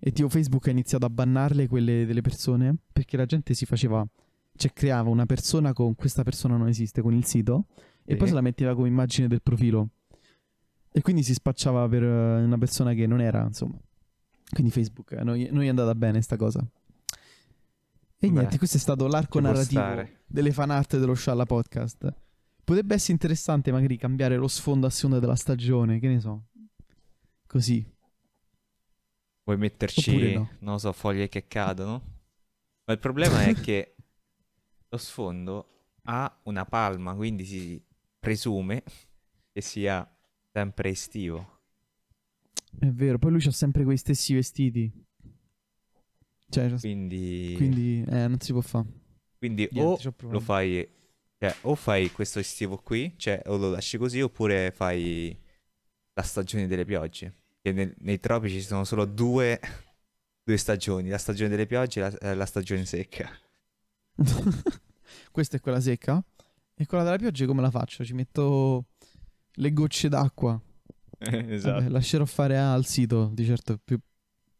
E 0.00 0.10
tipo 0.10 0.28
Facebook 0.28 0.66
ha 0.66 0.72
iniziato 0.72 1.06
a 1.06 1.08
bannarle 1.08 1.68
quelle 1.68 2.04
delle 2.04 2.20
persone, 2.20 2.74
perché 2.92 3.16
la 3.16 3.26
gente 3.26 3.54
si 3.54 3.64
faceva, 3.64 4.04
cioè 4.56 4.72
creava 4.72 5.08
una 5.08 5.24
persona 5.24 5.72
con 5.72 5.94
questa 5.94 6.24
persona 6.24 6.56
non 6.56 6.66
esiste 6.66 7.00
con 7.00 7.14
il 7.14 7.24
sito, 7.24 7.66
e 8.04 8.12
Sì. 8.14 8.16
poi 8.16 8.26
se 8.26 8.34
la 8.34 8.40
metteva 8.40 8.74
come 8.74 8.88
immagine 8.88 9.28
del 9.28 9.40
profilo. 9.40 9.90
E 10.90 11.00
quindi 11.00 11.22
si 11.22 11.32
spacciava 11.32 11.88
per 11.88 12.02
eh, 12.02 12.42
una 12.42 12.58
persona 12.58 12.92
che 12.92 13.06
non 13.06 13.20
era, 13.20 13.44
insomma. 13.44 13.78
Quindi 14.50 14.72
Facebook, 14.72 15.12
noi, 15.12 15.48
noi 15.52 15.66
è 15.66 15.68
andata 15.68 15.94
bene 15.94 16.20
sta 16.22 16.36
cosa. 16.36 16.60
E 18.24 18.28
Beh, 18.28 18.38
niente, 18.38 18.56
questo 18.56 18.76
è 18.76 18.80
stato 18.80 19.08
l'arco 19.08 19.40
narrativo 19.40 20.08
delle 20.24 20.52
fan 20.52 20.70
art 20.70 20.96
dello 20.96 21.12
Scialla 21.14 21.44
Podcast. 21.44 22.14
Potrebbe 22.62 22.94
essere 22.94 23.14
interessante 23.14 23.72
magari 23.72 23.96
cambiare 23.96 24.36
lo 24.36 24.46
sfondo 24.46 24.86
a 24.86 24.90
seconda 24.90 25.18
della 25.18 25.34
stagione, 25.34 25.98
che 25.98 26.06
ne 26.06 26.20
so. 26.20 26.44
Così. 27.48 27.84
Vuoi 29.42 29.56
metterci, 29.58 30.34
no. 30.34 30.50
non 30.60 30.78
so, 30.78 30.92
foglie 30.92 31.28
che 31.28 31.48
cadono? 31.48 32.00
Ma 32.84 32.92
il 32.92 33.00
problema 33.00 33.42
è 33.42 33.54
che 33.54 33.96
lo 34.88 34.98
sfondo 34.98 35.96
ha 36.02 36.32
una 36.44 36.64
palma, 36.64 37.16
quindi 37.16 37.44
si 37.44 37.84
presume 38.20 38.84
che 39.50 39.60
sia 39.60 40.08
sempre 40.52 40.90
estivo. 40.90 41.58
È 42.78 42.86
vero, 42.86 43.18
poi 43.18 43.32
lui 43.32 43.44
ha 43.44 43.50
sempre 43.50 43.82
quei 43.82 43.96
stessi 43.96 44.32
vestiti. 44.32 44.92
Cioè, 46.52 46.70
quindi... 46.78 47.54
Quindi 47.56 48.04
eh, 48.06 48.28
non 48.28 48.38
si 48.38 48.52
può 48.52 48.60
fare. 48.60 48.86
Quindi 49.38 49.66
Niente, 49.72 50.08
o 50.08 50.14
lo 50.28 50.40
fai... 50.40 50.86
Cioè, 51.38 51.56
o 51.62 51.74
fai 51.74 52.12
questo 52.12 52.38
estivo 52.38 52.76
qui, 52.76 53.14
cioè, 53.16 53.42
o 53.46 53.56
lo 53.56 53.70
lasci 53.70 53.96
così, 53.96 54.20
oppure 54.20 54.70
fai 54.70 55.36
la 56.12 56.22
stagione 56.22 56.66
delle 56.68 56.84
piogge. 56.84 57.34
Che 57.60 57.72
nel, 57.72 57.94
nei 58.00 58.20
tropici 58.20 58.60
ci 58.60 58.66
sono 58.66 58.84
solo 58.84 59.06
due, 59.06 59.58
due 60.44 60.56
stagioni, 60.56 61.08
la 61.08 61.18
stagione 61.18 61.48
delle 61.48 61.66
piogge 61.66 61.98
e 61.98 62.02
la, 62.02 62.18
eh, 62.18 62.34
la 62.34 62.46
stagione 62.46 62.84
secca. 62.84 63.28
Questa 65.32 65.56
è 65.56 65.60
quella 65.60 65.80
secca? 65.80 66.22
E 66.74 66.86
quella 66.86 67.04
della 67.04 67.16
pioggia 67.16 67.46
come 67.46 67.62
la 67.62 67.70
faccio? 67.70 68.04
Ci 68.04 68.14
metto 68.14 68.86
le 69.54 69.72
gocce 69.72 70.08
d'acqua. 70.08 70.60
esatto. 71.18 71.74
Vabbè, 71.74 71.88
lascerò 71.88 72.24
fare 72.24 72.58
al 72.58 72.84
sito, 72.84 73.30
di 73.32 73.44
certo 73.44 73.78
più, 73.82 73.98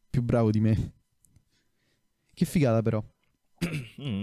più 0.09 0.23
bravo 0.23 0.51
di 0.51 0.61
me. 0.61 0.93
Che 2.35 2.45
figata 2.45 2.83
però. 2.83 3.03
mm. 4.01 4.23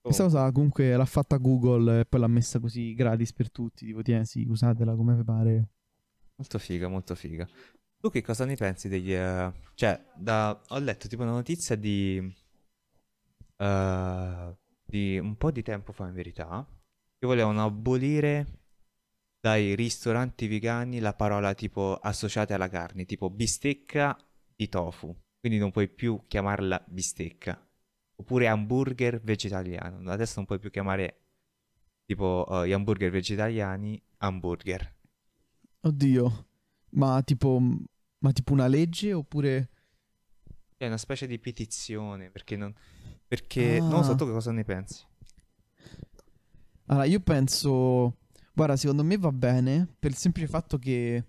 Questa 0.00 0.22
oh. 0.22 0.26
cosa 0.26 0.52
comunque 0.52 0.96
l'ha 0.96 1.04
fatta 1.04 1.36
Google 1.36 2.00
e 2.00 2.04
poi 2.04 2.20
l'ha 2.20 2.28
messa 2.28 2.60
così 2.60 2.94
gratis 2.94 3.32
per 3.32 3.50
tutti. 3.50 3.86
Tipo, 3.86 4.02
tieni, 4.02 4.24
sì, 4.24 4.46
usatela 4.46 4.94
come 4.94 5.16
vi 5.16 5.24
pare. 5.24 5.68
Molto 6.36 6.58
figa, 6.58 6.88
molto 6.88 7.14
figa. 7.14 7.48
Tu 7.98 8.10
che 8.10 8.22
cosa 8.22 8.44
ne 8.44 8.54
pensi 8.54 8.88
degli... 8.88 9.12
Uh, 9.12 9.52
cioè, 9.74 10.00
da... 10.14 10.60
ho 10.68 10.78
letto 10.78 11.08
tipo 11.08 11.22
una 11.22 11.32
notizia 11.32 11.74
di... 11.76 12.18
Uh, 13.56 14.54
di 14.84 15.18
un 15.18 15.34
po' 15.36 15.50
di 15.50 15.62
tempo 15.62 15.92
fa 15.92 16.06
in 16.06 16.14
verità, 16.14 16.64
che 17.18 17.26
volevano 17.26 17.64
abolire 17.64 18.60
dai 19.40 19.74
ristoranti 19.74 20.46
vegani 20.46 21.00
la 21.00 21.14
parola 21.14 21.54
tipo 21.54 21.96
associata 21.96 22.54
alla 22.54 22.68
carne, 22.68 23.04
tipo 23.04 23.28
bistecca 23.30 24.16
di 24.54 24.68
tofu. 24.68 25.14
Quindi 25.46 25.62
non 25.62 25.70
puoi 25.70 25.88
più 25.88 26.24
chiamarla 26.26 26.84
bistecca. 26.88 27.64
Oppure 28.16 28.48
hamburger 28.48 29.20
vegetariano. 29.22 30.10
Adesso 30.10 30.32
non 30.38 30.44
puoi 30.44 30.58
più 30.58 30.70
chiamare 30.70 31.20
tipo 32.04 32.44
uh, 32.48 32.64
gli 32.64 32.72
hamburger 32.72 33.12
vegetariani 33.12 34.02
hamburger. 34.16 34.92
Oddio. 35.82 36.46
Ma 36.94 37.22
tipo, 37.22 37.60
ma 38.18 38.32
tipo 38.32 38.52
una 38.54 38.66
legge 38.66 39.12
oppure... 39.12 39.70
È 40.76 40.84
una 40.84 40.96
specie 40.96 41.28
di 41.28 41.38
petizione 41.38 42.28
perché 42.32 42.56
non... 42.56 42.74
Perché 43.28 43.76
ah. 43.76 43.86
non 43.86 44.02
so 44.02 44.16
tu 44.16 44.26
che 44.26 44.32
cosa 44.32 44.50
ne 44.50 44.64
pensi. 44.64 45.04
Allora, 46.86 47.04
io 47.04 47.20
penso... 47.20 48.16
Guarda, 48.52 48.74
secondo 48.74 49.04
me 49.04 49.16
va 49.16 49.30
bene 49.30 49.86
per 49.96 50.10
il 50.10 50.16
semplice 50.16 50.48
fatto 50.48 50.76
che... 50.76 51.22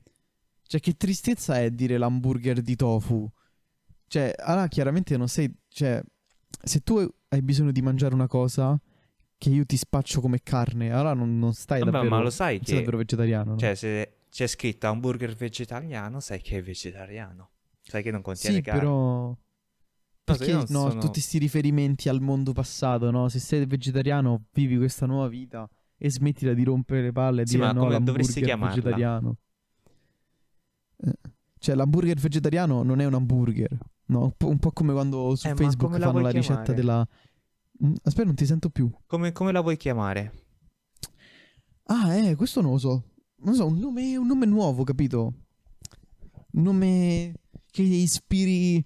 Cioè, 0.64 0.80
che 0.80 0.98
tristezza 0.98 1.62
è 1.62 1.70
dire 1.70 2.00
l'hamburger 2.00 2.62
di 2.62 2.76
tofu. 2.76 3.32
Cioè, 4.08 4.34
allora 4.38 4.68
chiaramente 4.68 5.18
non 5.18 5.28
sei... 5.28 5.54
Cioè, 5.68 6.02
se 6.64 6.80
tu 6.82 6.98
hai 7.30 7.42
bisogno 7.42 7.72
di 7.72 7.82
mangiare 7.82 8.14
una 8.14 8.28
cosa 8.28 8.80
che 9.38 9.50
io 9.50 9.66
ti 9.66 9.78
spaccio 9.78 10.22
come 10.22 10.42
carne, 10.42 10.92
allora 10.92 11.14
non, 11.14 11.38
non 11.38 11.54
stai 11.54 11.80
Vabbè, 11.80 11.92
davvero... 11.92 12.16
ma 12.16 12.22
lo 12.22 12.30
sai 12.30 12.60
che... 12.60 12.66
Sei 12.66 12.76
davvero 12.78 12.98
vegetariano. 12.98 13.52
No? 13.52 13.58
Cioè, 13.58 13.76
se 13.76 14.18
c'è 14.30 14.48
scritto 14.48 14.88
hamburger 14.88 15.36
vegetariano, 15.36 16.20
sai 16.20 16.42
che 16.42 16.58
è 16.58 16.64
vegetariano. 16.64 17.52
Sai 17.82 18.04
che 18.04 18.12
non 18.12 18.22
contiene 18.22 18.58
sì, 18.58 18.62
carne. 18.62 18.80
però... 18.80 19.38
Perché 20.24 20.52
no, 20.52 20.66
sono... 20.66 20.94
tutti 20.96 21.14
questi 21.14 21.38
riferimenti 21.38 22.10
al 22.10 22.20
mondo 22.20 22.52
passato, 22.52 23.12
no? 23.12 23.30
Se 23.30 23.40
sei 23.40 23.66
vegetariano, 23.66 24.48
vivi 24.52 24.76
questa 24.76 25.06
nuova 25.06 25.30
vita 25.30 25.70
e 25.98 26.12
smettila 26.12 26.54
di 26.54 26.64
rompere 26.64 27.02
le 27.02 27.12
palle 27.14 27.44
e 27.44 27.48
sì, 27.48 27.56
dire 27.56 27.72
no, 27.72 27.88
l'hamburger 27.88 28.58
vegetariano. 28.58 29.38
Eh, 30.98 31.14
cioè, 31.60 31.76
l'hamburger 31.76 32.20
vegetariano 32.20 32.84
non 32.84 33.00
è 33.00 33.06
un 33.06 33.14
hamburger, 33.14 33.78
no? 34.08 34.36
Un 34.44 34.60
po', 34.60 34.72
come 34.72 34.94
quando 34.94 35.36
su 35.36 35.48
eh, 35.48 35.56
Facebook 35.56 35.98
fanno 35.98 36.12
la, 36.12 36.22
la 36.22 36.30
ricetta 36.30 36.74
della... 36.74 37.08
Mm, 37.84 37.94
aspetta, 38.04 38.26
non 38.26 38.36
ti 38.36 38.46
sento 38.46 38.70
più. 38.70 38.92
Come, 39.06 39.32
come, 39.32 39.52
la 39.52 39.62
vuoi 39.62 39.78
chiamare? 39.78 40.34
Ah, 41.84 42.14
eh, 42.16 42.36
questo 42.36 42.62
non 42.62 42.72
lo 42.72 42.78
so. 42.78 43.04
Non 43.38 43.54
so, 43.54 43.68
un 43.68 43.78
nome, 43.78 44.18
un 44.18 44.28
nome 44.28 44.46
nuovo, 44.46 44.84
capito? 44.84 45.34
Un 46.52 46.64
nome 46.64 47.34
che 47.70 47.82
ispiri 47.84 48.84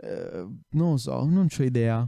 eh, 0.00 0.46
non 0.70 0.90
lo 0.90 0.96
so, 0.96 1.24
non 1.24 1.48
ho 1.50 1.62
idea. 1.62 2.06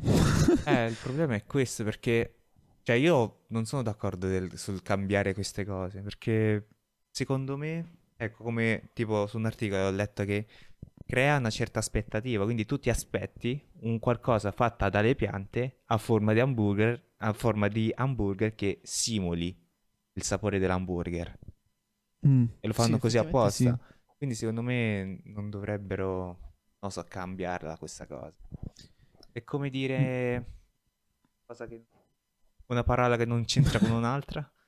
eh, 0.64 0.86
il 0.88 0.96
problema 1.00 1.34
è 1.34 1.44
questo 1.44 1.84
perché... 1.84 2.36
Cioè, 2.82 2.96
io 2.96 3.44
non 3.48 3.66
sono 3.66 3.82
d'accordo 3.82 4.26
del, 4.26 4.56
sul 4.56 4.82
cambiare 4.82 5.34
queste 5.34 5.64
cose, 5.64 6.00
perché 6.00 6.68
secondo 7.10 7.56
me, 7.56 7.98
ecco, 8.16 8.42
come 8.42 8.90
tipo 8.94 9.26
su 9.26 9.36
un 9.36 9.44
articolo 9.44 9.82
ho 9.82 9.90
letto 9.90 10.24
che 10.24 10.46
crea 11.10 11.38
una 11.38 11.50
certa 11.50 11.80
aspettativa, 11.80 12.44
quindi 12.44 12.64
tu 12.64 12.78
ti 12.78 12.88
aspetti 12.88 13.60
un 13.80 13.98
qualcosa 13.98 14.52
fatta 14.52 14.88
dalle 14.88 15.16
piante 15.16 15.80
a 15.86 15.98
forma 15.98 16.32
di 16.32 16.38
hamburger, 16.38 17.14
a 17.16 17.32
forma 17.32 17.66
di 17.66 17.92
hamburger 17.92 18.54
che 18.54 18.78
simuli 18.84 19.60
il 20.12 20.22
sapore 20.22 20.60
dell'hamburger. 20.60 21.36
Mm, 22.28 22.44
e 22.60 22.66
lo 22.68 22.72
fanno 22.72 22.94
sì, 22.94 23.00
così 23.00 23.18
apposta. 23.18 23.72
Sì. 23.72 24.14
Quindi 24.16 24.36
secondo 24.36 24.62
me 24.62 25.20
non 25.24 25.50
dovrebbero 25.50 26.38
non 26.78 26.92
so, 26.92 27.02
cambiarla 27.02 27.76
questa 27.76 28.06
cosa. 28.06 28.32
È 29.32 29.42
come 29.42 29.68
dire 29.68 30.44
cosa 31.44 31.66
che... 31.66 31.86
una 32.66 32.84
parola 32.84 33.16
che 33.16 33.24
non 33.24 33.44
c'entra 33.44 33.80
con 33.80 33.90
un'altra. 33.90 34.48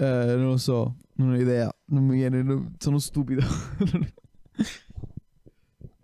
Eh, 0.00 0.34
non 0.34 0.46
lo 0.46 0.56
so, 0.56 0.96
non 1.16 1.32
ho 1.32 1.36
idea, 1.36 1.70
non 1.88 2.06
mi 2.06 2.14
viene, 2.14 2.72
sono 2.78 2.98
stupido. 2.98 3.42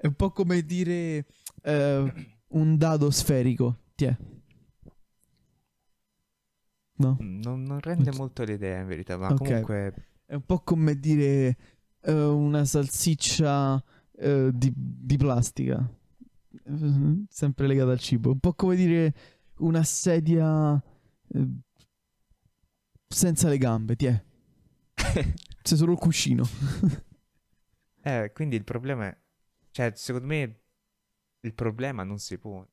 È 0.07 0.09
un 0.09 0.15
po' 0.15 0.31
come 0.31 0.63
dire 0.63 1.27
eh, 1.63 2.13
un 2.51 2.77
dado 2.77 3.11
sferico, 3.11 3.81
tiè. 3.97 4.17
No? 6.99 7.19
Mm, 7.21 7.41
non, 7.41 7.65
non 7.65 7.81
rende 7.81 8.13
molto 8.13 8.45
l'idea 8.45 8.79
in 8.83 8.87
verità, 8.87 9.17
ma 9.17 9.33
okay. 9.33 9.37
comunque... 9.37 9.95
È 10.25 10.35
un 10.35 10.45
po' 10.47 10.61
come 10.61 10.97
dire 11.01 11.57
uh, 12.03 12.13
una 12.13 12.65
salsiccia 12.65 13.83
eh, 14.13 14.51
di, 14.53 14.73
di, 14.77 15.17
plastica, 15.17 15.89
sempre 17.29 17.67
legata 17.67 17.91
al 17.91 17.99
cibo. 17.99 18.31
Un 18.31 18.39
po' 18.39 18.55
come 18.55 18.77
dire 18.77 19.13
una 19.59 19.83
sedia 19.83 20.81
eh, 21.33 21.49
senza 23.09 23.49
le 23.49 23.59
gambe, 23.59 23.97
ti 23.97 24.07
è. 24.07 24.25
C'è 25.63 25.77
solo 25.77 25.93
il 25.93 25.99
cuscino. 25.99 26.45
eh, 28.03 28.31
quindi 28.33 28.55
il 28.55 28.65
problema 28.65 29.07
è... 29.07 29.25
Cioè, 29.77 29.93
secondo 29.95 30.29
me 30.29 30.61
il 31.41 31.53
problema 31.53 32.03
non 32.03 32.19
si 32.19 32.39
pone. 32.39 32.67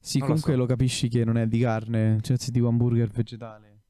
Sì, 0.00 0.16
non 0.16 0.28
comunque 0.28 0.52
lo, 0.52 0.60
so. 0.60 0.62
lo, 0.62 0.66
capisci 0.66 1.08
che 1.08 1.26
non 1.26 1.36
è 1.36 1.46
di 1.46 1.58
carne, 1.58 2.20
cioè 2.22 2.38
se 2.38 2.50
dico 2.50 2.68
hamburger 2.68 3.10
vegetale. 3.10 3.82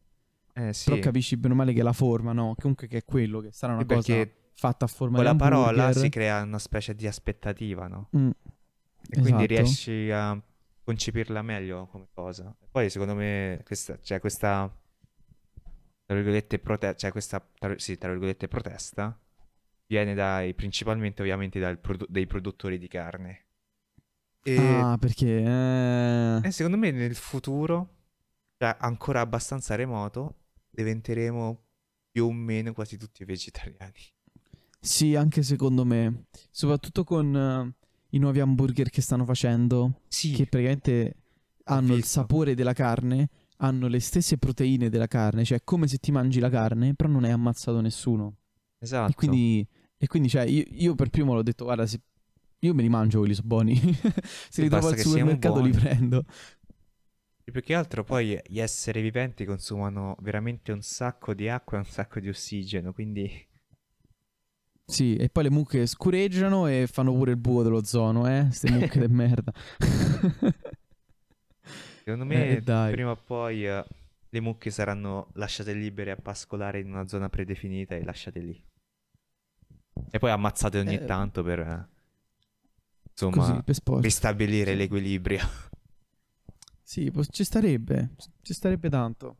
Eh, 0.54 0.72
sì. 0.72 0.90
Però 0.90 1.00
capisci 1.00 1.36
bene 1.36 1.54
o 1.54 1.56
male 1.56 1.72
che 1.72 1.84
la 1.84 1.92
forma, 1.92 2.32
no? 2.32 2.56
Comunque 2.58 2.88
che 2.88 2.96
è 2.96 3.04
quello, 3.04 3.38
che 3.38 3.52
sarà 3.52 3.74
una 3.74 3.82
e 3.82 3.86
cosa... 3.86 4.12
Perché 4.12 4.50
fatta 4.54 4.86
a 4.86 4.88
forma 4.88 5.18
con 5.18 5.24
di 5.24 5.30
Con 5.30 5.38
la 5.38 5.44
parola 5.44 5.92
si 5.92 6.08
crea 6.08 6.42
una 6.42 6.58
specie 6.58 6.96
di 6.96 7.06
aspettativa, 7.06 7.86
no? 7.86 8.08
Mm. 8.16 8.26
E 8.26 8.32
esatto. 9.10 9.20
quindi 9.20 9.46
riesci 9.46 10.10
a 10.10 10.36
concepirla 10.82 11.42
meglio 11.42 11.86
come 11.92 12.08
cosa. 12.12 12.52
poi 12.72 12.90
secondo 12.90 13.14
me 13.14 13.60
questa, 13.64 14.00
cioè 14.00 14.18
questa 14.18 14.68
tra 16.06 16.16
virgolette, 16.16 16.58
prote- 16.58 16.96
cioè 16.96 17.12
questa 17.12 17.40
tra, 17.56 17.78
sì, 17.78 17.96
tra 17.98 18.10
virgolette 18.10 18.48
protesta 18.48 19.16
viene 19.86 20.14
dai, 20.14 20.54
principalmente 20.54 21.22
ovviamente 21.22 21.76
produ- 21.76 22.08
dai 22.08 22.26
produttori 22.26 22.78
di 22.78 22.88
carne. 22.88 23.46
E, 24.42 24.58
ah, 24.58 24.96
perché? 24.98 25.42
Eh... 25.42 26.40
E 26.46 26.50
secondo 26.50 26.76
me 26.76 26.90
nel 26.90 27.14
futuro, 27.14 27.88
cioè 28.58 28.76
ancora 28.78 29.20
abbastanza 29.20 29.74
remoto, 29.74 30.36
diventeremo 30.70 31.62
più 32.10 32.26
o 32.26 32.32
meno 32.32 32.72
quasi 32.72 32.96
tutti 32.96 33.24
vegetariani. 33.24 34.12
Sì, 34.80 35.14
anche 35.14 35.42
secondo 35.42 35.84
me. 35.84 36.26
Soprattutto 36.50 37.04
con 37.04 37.34
uh, 37.34 37.84
i 38.10 38.18
nuovi 38.18 38.40
hamburger 38.40 38.90
che 38.90 39.00
stanno 39.00 39.24
facendo. 39.24 40.02
Sì. 40.08 40.32
Che 40.32 40.46
praticamente 40.46 41.16
hanno 41.64 41.94
il 41.94 42.04
sapore 42.04 42.54
della 42.54 42.74
carne, 42.74 43.30
hanno 43.58 43.86
le 43.86 44.00
stesse 44.00 44.36
proteine 44.36 44.90
della 44.90 45.06
carne. 45.06 45.44
Cioè, 45.44 45.58
è 45.58 45.64
come 45.64 45.88
se 45.88 45.96
ti 45.96 46.12
mangi 46.12 46.38
la 46.38 46.50
carne, 46.50 46.94
però 46.94 47.08
non 47.08 47.24
hai 47.24 47.30
ammazzato 47.30 47.80
nessuno. 47.80 48.36
Esatto. 48.84 49.10
E 49.10 49.14
quindi 49.14 49.66
E 49.98 50.06
quindi, 50.06 50.28
cioè, 50.28 50.42
io, 50.42 50.64
io 50.68 50.94
per 50.94 51.08
primo 51.08 51.34
l'ho 51.34 51.42
detto, 51.42 51.64
guarda, 51.64 51.86
se 51.86 51.98
io 52.60 52.74
me 52.74 52.82
li 52.82 52.88
mangio 52.88 53.18
quelli 53.20 53.34
sono 53.34 53.48
buoni. 53.48 53.74
se 54.50 54.62
li 54.62 54.68
trovo 54.68 54.88
al 54.88 54.98
supermercato 54.98 55.60
li 55.60 55.70
prendo. 55.70 56.24
E 57.46 57.50
più 57.52 57.62
che 57.62 57.74
altro 57.74 58.04
poi 58.04 58.38
gli 58.46 58.58
esseri 58.60 59.00
viventi 59.00 59.44
consumano 59.46 60.16
veramente 60.20 60.72
un 60.72 60.82
sacco 60.82 61.32
di 61.32 61.48
acqua 61.48 61.76
e 61.78 61.80
un 61.80 61.86
sacco 61.86 62.20
di 62.20 62.28
ossigeno, 62.28 62.92
quindi 62.92 63.30
Sì, 64.86 65.16
e 65.16 65.28
poi 65.30 65.44
le 65.44 65.50
mucche 65.50 65.86
scureggiano 65.86 66.66
e 66.66 66.86
fanno 66.86 67.12
pure 67.14 67.30
il 67.32 67.36
buco 67.38 67.62
dell'ozono, 67.62 68.26
eh? 68.28 68.48
Ste 68.50 68.70
mucche 68.70 68.98
de 69.00 69.08
merda. 69.08 69.52
secondo 72.02 72.24
me 72.24 72.56
Eh, 72.56 72.62
prima 72.90 73.10
o 73.12 73.16
poi 73.16 73.66
eh, 73.66 73.84
le 74.28 74.40
mucche 74.40 74.70
saranno 74.70 75.30
lasciate 75.34 75.72
libere 75.72 76.10
a 76.12 76.16
pascolare 76.16 76.80
in 76.80 76.90
una 76.90 77.06
zona 77.08 77.28
predefinita 77.28 77.94
e 77.94 78.04
lasciate 78.04 78.40
lì. 78.40 78.62
E 80.10 80.18
poi 80.18 80.30
ammazzate 80.30 80.78
ogni 80.78 80.96
Eh, 80.96 81.04
tanto 81.04 81.42
per 81.42 81.88
insomma 83.10 83.62
Così, 83.62 83.80
per 83.80 84.00
ristabilire 84.00 84.72
Sì. 84.72 84.76
l'equilibrio. 84.76 85.46
Sì, 86.82 87.10
ci 87.30 87.44
starebbe, 87.44 88.10
ci 88.42 88.52
starebbe 88.52 88.88
tanto. 88.90 89.38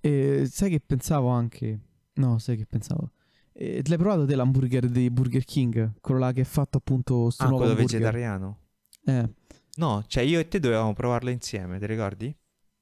E 0.00 0.46
sai 0.48 0.70
che 0.70 0.80
pensavo 0.80 1.28
anche... 1.28 1.80
No, 2.14 2.38
sai 2.38 2.56
che 2.56 2.66
pensavo? 2.66 3.12
Eh, 3.52 3.82
l'hai 3.86 3.98
provato 3.98 4.24
te 4.26 4.34
l'hamburger 4.34 4.88
di 4.88 5.10
Burger 5.10 5.44
King? 5.44 5.94
Quello 6.00 6.20
là 6.20 6.32
che 6.32 6.42
è 6.42 6.44
fatto 6.44 6.78
appunto 6.78 7.30
sto 7.30 7.44
Ah, 7.44 7.48
quello 7.52 7.72
hamburger. 7.72 7.90
vegetariano? 8.00 8.58
Eh, 9.04 9.34
No, 9.78 10.04
cioè 10.06 10.22
io 10.22 10.38
e 10.38 10.48
te 10.48 10.58
dovevamo 10.60 10.94
provarlo 10.94 11.28
insieme, 11.30 11.78
ti 11.78 11.86
ricordi? 11.86 12.34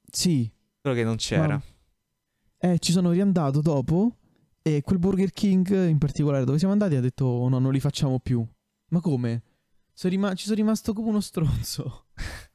sì. 0.09 0.49
Solo 0.81 0.93
che 0.95 1.03
non 1.03 1.15
c'era. 1.17 1.47
Ma- 1.47 1.61
Eh, 2.57 2.79
ci 2.79 2.91
sono 2.93 3.11
riandato 3.11 3.59
dopo 3.61 4.15
e 4.67 4.81
quel 4.81 4.97
Burger 4.97 5.31
King 5.31 5.87
in 5.87 5.99
particolare 5.99 6.43
dove 6.43 6.57
siamo 6.57 6.73
andati 6.73 6.95
ha 6.95 6.99
detto 6.99 7.25
"Oh, 7.25 7.47
no, 7.49 7.59
non 7.59 7.71
li 7.71 7.79
facciamo 7.79 8.19
più. 8.19 8.43
Ma 8.89 8.99
come? 8.99 9.43
Sono 9.93 10.11
rima- 10.13 10.33
ci 10.33 10.45
sono 10.45 10.55
rimasto 10.55 10.91
come 10.93 11.09
uno 11.09 11.21
stronzo. 11.21 12.07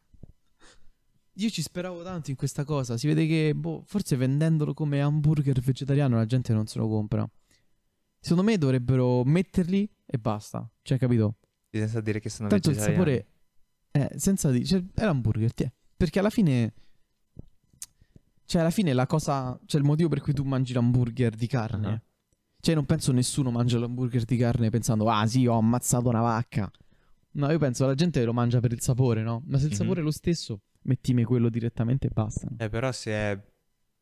Io 1.34 1.48
ci 1.50 1.62
speravo 1.62 2.02
tanto 2.02 2.30
in 2.30 2.36
questa 2.36 2.64
cosa. 2.64 2.96
Si 2.96 3.06
vede 3.06 3.26
che, 3.26 3.54
boh, 3.54 3.82
forse 3.86 4.16
vendendolo 4.16 4.74
come 4.74 5.00
hamburger 5.00 5.60
vegetariano 5.60 6.16
la 6.16 6.26
gente 6.26 6.52
non 6.52 6.66
se 6.66 6.78
lo 6.78 6.88
compra. 6.88 7.28
Secondo 8.18 8.42
me 8.42 8.58
dovrebbero 8.58 9.22
metterli 9.24 9.88
e 10.04 10.18
basta. 10.18 10.68
Cioè, 10.82 10.98
capito? 10.98 11.36
Senza 11.70 12.00
dire 12.00 12.18
che 12.20 12.28
sono 12.28 12.48
Tanto 12.48 12.70
il 12.70 12.74
vegetariani. 12.74 13.04
sapore 13.14 13.32
è 13.92 14.18
senza 14.18 14.50
dire, 14.50 14.64
cioè, 14.64 14.84
è 14.94 15.04
l'hamburger, 15.04 15.54
ti 15.54 15.62
è. 15.62 15.72
Perché 15.96 16.18
alla 16.18 16.28
fine 16.30 16.74
cioè 18.50 18.62
alla 18.62 18.70
fine 18.70 18.92
la 18.92 19.06
cosa, 19.06 19.56
cioè 19.64 19.80
il 19.80 19.86
motivo 19.86 20.08
per 20.08 20.20
cui 20.20 20.32
tu 20.32 20.42
mangi 20.42 20.72
l'hamburger 20.72 21.36
di 21.36 21.46
carne. 21.46 21.86
Ah. 21.88 22.02
Cioè 22.60 22.74
non 22.74 22.84
penso 22.84 23.12
nessuno 23.12 23.52
mangia 23.52 23.78
l'hamburger 23.78 24.24
di 24.24 24.36
carne 24.36 24.70
pensando 24.70 25.08
"Ah, 25.08 25.24
sì, 25.24 25.46
ho 25.46 25.56
ammazzato 25.56 26.08
una 26.08 26.20
vacca". 26.20 26.68
No, 27.34 27.48
io 27.48 27.58
penso 27.60 27.86
la 27.86 27.94
gente 27.94 28.24
lo 28.24 28.32
mangia 28.32 28.58
per 28.58 28.72
il 28.72 28.80
sapore, 28.80 29.22
no? 29.22 29.44
Ma 29.46 29.56
se 29.58 29.66
il 29.66 29.70
Mhm. 29.70 29.76
sapore 29.76 30.00
è 30.00 30.02
lo 30.02 30.10
stesso, 30.10 30.62
mettimi 30.82 31.22
quello 31.22 31.48
direttamente 31.48 32.08
e 32.08 32.10
basta. 32.12 32.48
Eh, 32.58 32.68
però 32.68 32.90
se 32.90 33.12
è 33.12 33.40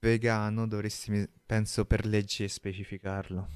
vegano 0.01 0.67
dovresti, 0.67 1.29
penso, 1.45 1.85
per 1.85 2.07
legge 2.07 2.49
specificarlo. 2.49 3.49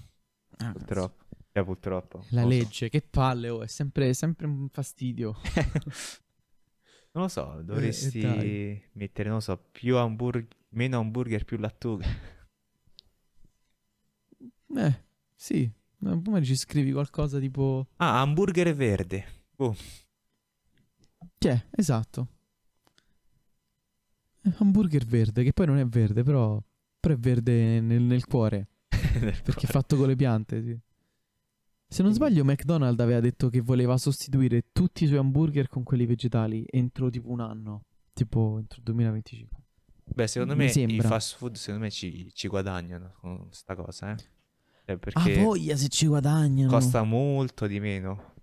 Ah, 0.58 0.72
Purtroppo. 0.72 1.24
Cioè, 1.54 1.64
purtroppo. 1.64 2.24
La 2.32 2.42
lo 2.42 2.50
so. 2.50 2.54
legge, 2.56 2.88
che 2.90 3.00
palle, 3.00 3.48
oh, 3.48 3.62
è 3.62 3.66
sempre, 3.66 4.12
sempre 4.12 4.46
un 4.46 4.68
fastidio. 4.68 5.36
Non 7.14 7.24
lo 7.24 7.28
so, 7.28 7.60
dovresti 7.62 8.18
Eh, 8.20 8.22
dai. 8.22 8.82
mettere, 8.92 9.28
non 9.28 9.36
lo 9.38 9.42
so, 9.42 9.58
più 9.70 9.96
hamburger, 9.98 10.46
meno 10.72 10.98
hamburger, 10.98 11.44
più 11.44 11.58
lattughe. 11.58 12.04
Eh, 14.74 15.04
sì. 15.34 15.70
Ma 15.98 16.20
Come 16.20 16.42
ci 16.42 16.56
scrivi 16.56 16.92
qualcosa 16.92 17.38
tipo 17.38 17.88
Ah, 17.96 18.20
hamburger 18.20 18.74
verde. 18.74 19.24
Boh. 19.54 19.76
Cioè, 21.38 21.66
esatto. 21.70 22.28
È 24.40 24.48
un 24.48 24.54
Hamburger 24.58 25.04
verde, 25.04 25.44
che 25.44 25.52
poi 25.52 25.66
non 25.66 25.78
è 25.78 25.86
verde, 25.86 26.24
però, 26.24 26.60
però 26.98 27.14
è 27.14 27.16
verde 27.16 27.80
nel, 27.80 28.02
nel 28.02 28.26
cuore, 28.26 28.66
perché 28.88 29.66
è 29.66 29.70
fatto 29.70 29.96
con 29.96 30.08
le 30.08 30.16
piante, 30.16 30.62
sì. 30.62 30.76
Se 31.86 32.02
non 32.02 32.12
sbaglio, 32.12 32.44
McDonald's 32.44 33.00
aveva 33.00 33.20
detto 33.20 33.50
che 33.50 33.60
voleva 33.60 33.96
sostituire 33.98 34.64
tutti 34.72 35.04
i 35.04 35.06
suoi 35.06 35.18
hamburger 35.18 35.68
con 35.68 35.84
quelli 35.84 36.06
vegetali 36.06 36.64
entro 36.68 37.08
tipo 37.08 37.30
un 37.30 37.38
anno, 37.38 37.84
tipo 38.12 38.56
entro 38.58 38.78
il 38.78 38.84
2025. 38.84 39.61
Beh, 40.04 40.26
secondo 40.26 40.54
Mi 40.56 40.64
me 40.66 40.70
i 40.72 41.00
fast 41.00 41.36
food, 41.36 41.54
secondo 41.56 41.84
me 41.84 41.90
ci, 41.90 42.30
ci 42.34 42.48
guadagnano 42.48 43.14
con 43.20 43.46
sta 43.50 43.74
cosa, 43.74 44.12
eh. 44.12 44.16
Cioè, 44.84 44.94
Ah, 44.94 44.98
perché 44.98 45.36
voglia 45.42 45.76
se 45.76 45.88
ci 45.88 46.06
guadagnano. 46.06 46.70
costa 46.70 47.02
molto 47.04 47.66
di 47.66 47.78
meno 47.80 48.34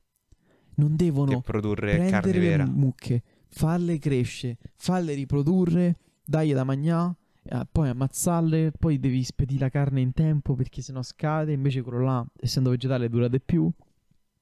Non 0.76 0.90
che 0.96 0.96
devono 0.96 1.42
produrre 1.42 1.98
carne 1.98 2.10
prendere 2.22 2.40
le 2.40 2.48
vera. 2.48 2.66
mucche, 2.66 3.24
farle 3.50 4.00
crescere, 4.00 4.58
farle 4.76 5.14
riprodurre, 5.14 5.98
dargli 6.24 6.54
da 6.54 6.64
mangiare, 6.64 7.16
eh, 7.44 7.68
poi 7.70 7.90
ammazzarle, 7.90 8.72
poi 8.80 9.00
devi 9.00 9.22
spedire 9.24 9.60
la 9.60 9.70
carne 9.70 10.00
in 10.02 10.14
tempo 10.14 10.56
perché 10.56 10.82
sennò 10.82 11.02
scade, 11.04 11.52
invece 11.52 11.82
quello 11.82 12.00
là, 12.04 12.26
essendo 12.40 12.70
vegetale, 12.70 13.10
dura 13.10 13.28
di 13.28 13.42
più. 13.42 13.70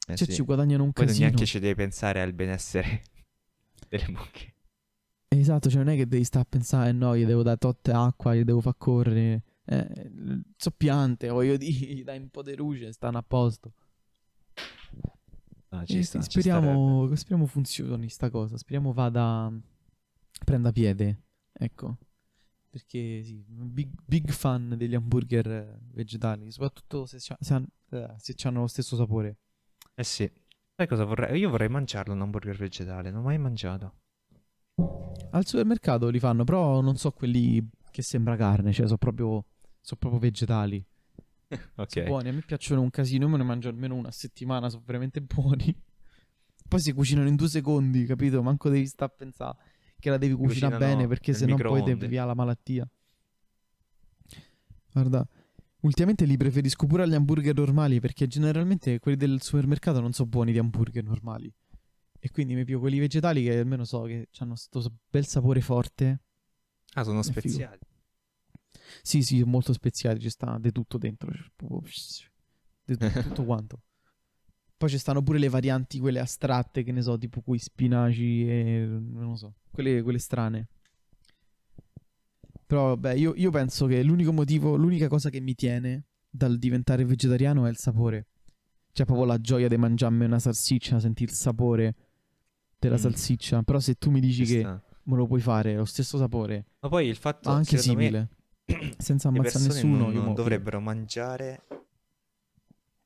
Eh 0.09 0.15
cioè 0.15 0.27
sì. 0.27 0.35
ci 0.35 0.43
guadagnano 0.43 0.83
un 0.83 0.93
Poi 0.93 1.05
casino. 1.07 1.25
neanche 1.25 1.45
ci 1.45 1.59
devi 1.59 1.75
pensare 1.75 2.21
al 2.21 2.31
benessere 2.33 3.01
delle 3.89 4.05
mucche. 4.09 4.53
Esatto, 5.29 5.69
cioè 5.69 5.83
non 5.83 5.93
è 5.93 5.97
che 5.97 6.07
devi 6.07 6.23
stare 6.23 6.43
a 6.45 6.47
pensare, 6.49 6.89
"Eh 6.89 6.93
no, 6.93 7.15
gli 7.15 7.25
devo 7.25 7.43
dare 7.43 7.57
totte 7.57 7.91
acqua, 7.91 8.33
gli 8.35 8.43
devo 8.43 8.61
far 8.61 8.75
correre. 8.77 9.43
Eh, 9.65 10.11
so 10.55 10.71
piante, 10.71 11.27
voglio 11.29 11.57
dire, 11.57 11.93
gli 11.93 12.03
dai 12.03 12.17
un 12.19 12.29
po' 12.29 12.41
di 12.41 12.55
luce, 12.55 12.91
stanno 12.93 13.17
a 13.17 13.23
posto. 13.23 13.73
Eh, 15.69 15.85
ci 15.85 16.01
sì, 16.03 16.03
sta, 16.03 16.19
ci 16.27 16.41
starebbe. 16.41 16.41
speriamo, 16.41 17.15
speriamo 17.15 17.45
funzioni 17.45 18.09
sta 18.09 18.29
cosa. 18.29 18.57
Speriamo 18.57 18.93
vada. 18.93 19.51
prenda 20.45 20.71
piede. 20.71 21.23
Ecco. 21.53 21.97
Perché 22.69 23.23
sì, 23.23 23.43
big, 23.47 23.89
big 24.05 24.29
fan 24.31 24.75
degli 24.77 24.95
hamburger 24.95 25.47
eh, 25.49 25.79
vegetali. 25.93 26.51
Soprattutto 26.51 27.05
se, 27.05 27.17
c'ha- 27.19 27.37
se, 27.39 27.53
han- 27.53 27.67
eh, 27.91 28.13
se 28.17 28.35
hanno 28.47 28.61
lo 28.61 28.67
stesso 28.67 28.95
sapore. 28.95 29.37
Eh 29.95 30.03
sì. 30.03 30.31
Sai 30.75 30.87
cosa 30.87 31.03
vorrei? 31.05 31.39
Io 31.39 31.49
vorrei 31.49 31.69
mangiarlo 31.69 32.13
un 32.13 32.21
hamburger 32.21 32.55
vegetale, 32.57 33.09
non 33.11 33.21
ho 33.21 33.25
mai 33.25 33.37
mangiato. 33.37 33.95
Al 35.31 35.45
supermercato 35.45 36.09
li 36.09 36.19
fanno, 36.19 36.43
però 36.43 36.81
non 36.81 36.97
so 36.97 37.11
quelli 37.11 37.67
che 37.91 38.01
sembra 38.01 38.35
carne. 38.35 38.71
Cioè, 38.71 38.85
sono 38.85 38.97
proprio, 38.97 39.45
sono 39.81 39.99
proprio 39.99 40.19
vegetali. 40.19 40.83
Ok. 41.75 41.89
Sono 41.89 42.05
buoni. 42.05 42.29
A 42.29 42.33
me 42.33 42.41
piacciono 42.41 42.81
un 42.81 42.89
casino. 42.89 43.23
Io 43.25 43.31
me 43.31 43.37
ne 43.37 43.43
mangio 43.43 43.69
almeno 43.69 43.95
una 43.95 44.11
settimana. 44.11 44.69
Sono 44.69 44.83
veramente 44.85 45.21
buoni. 45.23 45.73
Poi 46.67 46.79
si 46.79 46.91
cucinano 46.91 47.29
in 47.29 47.35
due 47.35 47.47
secondi, 47.47 48.05
capito? 48.05 48.43
Manco 48.43 48.67
devi 48.69 48.85
stare 48.85 49.11
a 49.13 49.15
pensare 49.15 49.57
che 49.99 50.09
la 50.09 50.17
devi 50.17 50.33
cucinare 50.33 50.75
cucinano 50.75 50.77
bene 50.77 51.07
perché 51.07 51.31
nel 51.31 51.39
sennò 51.39 51.55
poi 51.55 51.63
microonde. 51.65 51.95
devi 51.95 52.07
via 52.07 52.25
la 52.25 52.33
malattia. 52.33 52.89
Guarda, 54.91 55.25
ultimamente 55.81 56.25
li 56.25 56.37
preferisco 56.37 56.85
pure 56.85 57.03
agli 57.03 57.13
hamburger 57.13 57.55
normali 57.55 57.99
perché 57.99 58.27
generalmente 58.27 58.99
quelli 58.99 59.17
del 59.17 59.41
supermercato 59.41 60.01
non 60.01 60.11
sono 60.11 60.27
buoni 60.27 60.51
di 60.51 60.57
hamburger 60.57 61.03
normali. 61.03 61.53
E 62.19 62.31
quindi 62.31 62.55
mi 62.55 62.63
piglio 62.63 62.79
quelli 62.79 62.99
vegetali 62.99 63.43
che 63.43 63.59
almeno 63.59 63.85
so 63.85 64.03
che 64.03 64.29
hanno 64.39 64.55
questo 64.69 64.93
bel 65.09 65.25
sapore 65.25 65.61
forte. 65.61 66.21
Ah, 66.93 67.03
sono 67.03 67.21
speziali. 67.21 67.79
Sì, 69.01 69.21
sì, 69.21 69.43
molto 69.43 69.73
speziali, 69.73 70.19
ci 70.19 70.29
sta 70.29 70.57
di 70.59 70.71
tutto 70.71 70.97
dentro. 70.97 71.31
cioè, 71.31 72.29
di 72.83 72.97
tu- 72.97 73.21
tutto 73.21 73.45
quanto. 73.45 73.81
Poi 74.77 74.89
ci 74.89 74.97
stanno 74.97 75.23
pure 75.23 75.39
le 75.39 75.49
varianti, 75.49 75.99
quelle 75.99 76.19
astratte, 76.19 76.83
che 76.83 76.91
ne 76.91 77.01
so, 77.01 77.17
tipo 77.17 77.41
quei 77.41 77.59
spinaci 77.59 78.47
e 78.47 78.85
non 78.85 79.29
lo 79.29 79.35
so, 79.35 79.55
quelle, 79.71 80.01
quelle 80.01 80.19
strane. 80.19 80.67
Però 82.65 82.89
vabbè, 82.89 83.13
io, 83.13 83.33
io 83.35 83.49
penso 83.49 83.87
che 83.87 84.03
l'unico 84.03 84.31
motivo, 84.33 84.75
l'unica 84.75 85.07
cosa 85.07 85.29
che 85.29 85.39
mi 85.39 85.55
tiene 85.55 86.05
dal 86.29 86.57
diventare 86.59 87.05
vegetariano 87.05 87.65
è 87.65 87.69
il 87.69 87.77
sapore. 87.77 88.27
Cioè 88.91 89.05
proprio 89.05 89.25
la 89.25 89.39
gioia 89.39 89.67
di 89.67 89.77
mangiarmi 89.77 90.25
una 90.25 90.39
salsiccia, 90.39 90.99
sentire 90.99 91.31
il 91.31 91.37
sapore 91.37 91.95
della 92.79 92.95
Mm. 92.95 92.99
salsiccia. 92.99 93.63
Però 93.63 93.79
se 93.79 93.95
tu 93.95 94.09
mi 94.11 94.19
dici 94.19 94.45
Ci 94.45 94.53
che 94.55 94.59
sta. 94.61 94.81
me 95.03 95.15
lo 95.15 95.25
puoi 95.27 95.41
fare, 95.41 95.75
lo 95.75 95.85
stesso 95.85 96.17
sapore, 96.17 96.65
Ma 96.79 96.89
poi 96.89 97.07
il 97.07 97.15
fatto, 97.15 97.49
anche 97.49 97.77
secondo 97.77 98.01
me, 98.01 98.05
simile, 98.65 98.95
senza 98.97 99.27
ammazzare 99.29 99.65
nessuno, 99.65 99.97
non, 99.97 100.13
io 100.13 100.21
non 100.21 100.33
dovrebbero 100.33 100.79
mangiare 100.79 101.61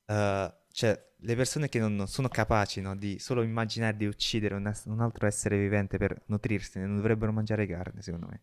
eh, 0.06 0.54
cioè 0.72 1.10
le 1.24 1.36
persone 1.36 1.70
che 1.70 1.80
non, 1.80 1.96
non 1.96 2.08
sono 2.08 2.28
capaci 2.28 2.82
no, 2.82 2.96
di 2.96 3.20
solo 3.20 3.44
immaginare 3.44 3.96
di 3.96 4.06
uccidere 4.06 4.56
un, 4.56 4.66
es- 4.68 4.86
un 4.86 5.00
altro 5.02 5.28
essere 5.28 5.58
vivente 5.60 5.98
per 5.98 6.24
nutrirsi 6.28 6.80
non 6.80 6.96
dovrebbero 6.96 7.32
mangiare 7.32 7.68
carne 7.68 8.02
secondo 8.02 8.28
me 8.28 8.42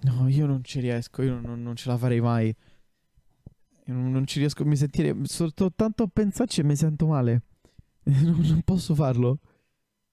No, 0.00 0.28
io 0.28 0.46
non 0.46 0.62
ci 0.62 0.78
riesco, 0.80 1.22
io 1.22 1.40
non, 1.40 1.60
non 1.60 1.74
ce 1.74 1.88
la 1.88 1.96
farei 1.96 2.20
mai. 2.20 2.54
Io 3.86 3.94
non, 3.94 4.12
non 4.12 4.26
ci 4.28 4.38
riesco 4.38 4.62
a 4.62 4.66
mi 4.66 4.76
sentire. 4.76 5.12
Soltanto 5.24 6.04
a 6.04 6.06
pensarci 6.12 6.60
e 6.60 6.64
mi 6.64 6.76
sento 6.76 7.06
male. 7.08 7.42
Non, 8.04 8.38
non 8.38 8.62
posso 8.62 8.94
farlo. 8.94 9.40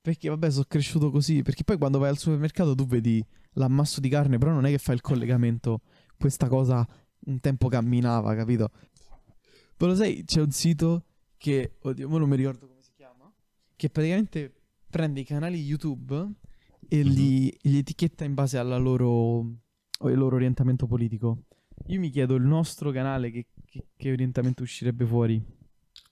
Perché, 0.06 0.30
vabbè, 0.30 0.52
sono 0.52 0.66
cresciuto 0.68 1.10
così. 1.10 1.42
Perché 1.42 1.64
poi 1.64 1.80
quando 1.80 1.98
vai 1.98 2.10
al 2.10 2.18
supermercato 2.20 2.76
tu 2.76 2.86
vedi 2.86 3.26
l'ammasso 3.54 4.00
di 4.00 4.08
carne, 4.08 4.38
però 4.38 4.52
non 4.52 4.68
è 4.68 4.70
che 4.70 4.78
fai 4.78 4.94
il 4.94 5.02
collegamento. 5.02 5.82
Questa 6.16 6.48
cosa 6.48 6.88
un 7.26 7.40
tempo 7.40 7.68
camminava, 7.70 8.36
capito? 8.36 8.70
Ma 9.78 9.88
lo 9.88 9.96
sai, 9.96 10.24
c'è 10.24 10.42
un 10.42 10.52
sito 10.52 11.06
che, 11.38 11.78
oddio, 11.82 12.08
ora 12.08 12.20
non 12.20 12.30
mi 12.30 12.36
ricordo 12.36 12.68
come 12.68 12.84
si 12.84 12.92
chiama, 12.96 13.34
che 13.76 13.90
praticamente 13.90 14.54
prende 14.92 15.22
i 15.22 15.26
canali 15.26 15.60
YouTube 15.60 16.16
e 16.88 17.04
Mhm. 17.04 17.10
li, 17.12 17.58
li 17.64 17.78
etichetta 17.80 18.26
in 18.26 18.36
base 18.36 18.60
alla 18.60 18.78
loro, 18.78 19.40
al 20.02 20.14
loro 20.14 20.36
orientamento 20.36 20.86
politico. 20.86 21.46
Io 21.88 22.00
mi 22.00 22.12
chiedo 22.12 22.36
il 22.36 22.44
nostro 22.44 22.92
canale 22.92 23.32
che, 23.32 23.48
che- 23.66 23.88
che 23.98 24.12
orientamento 24.12 24.62
uscirebbe 24.62 25.04
fuori. 25.04 25.44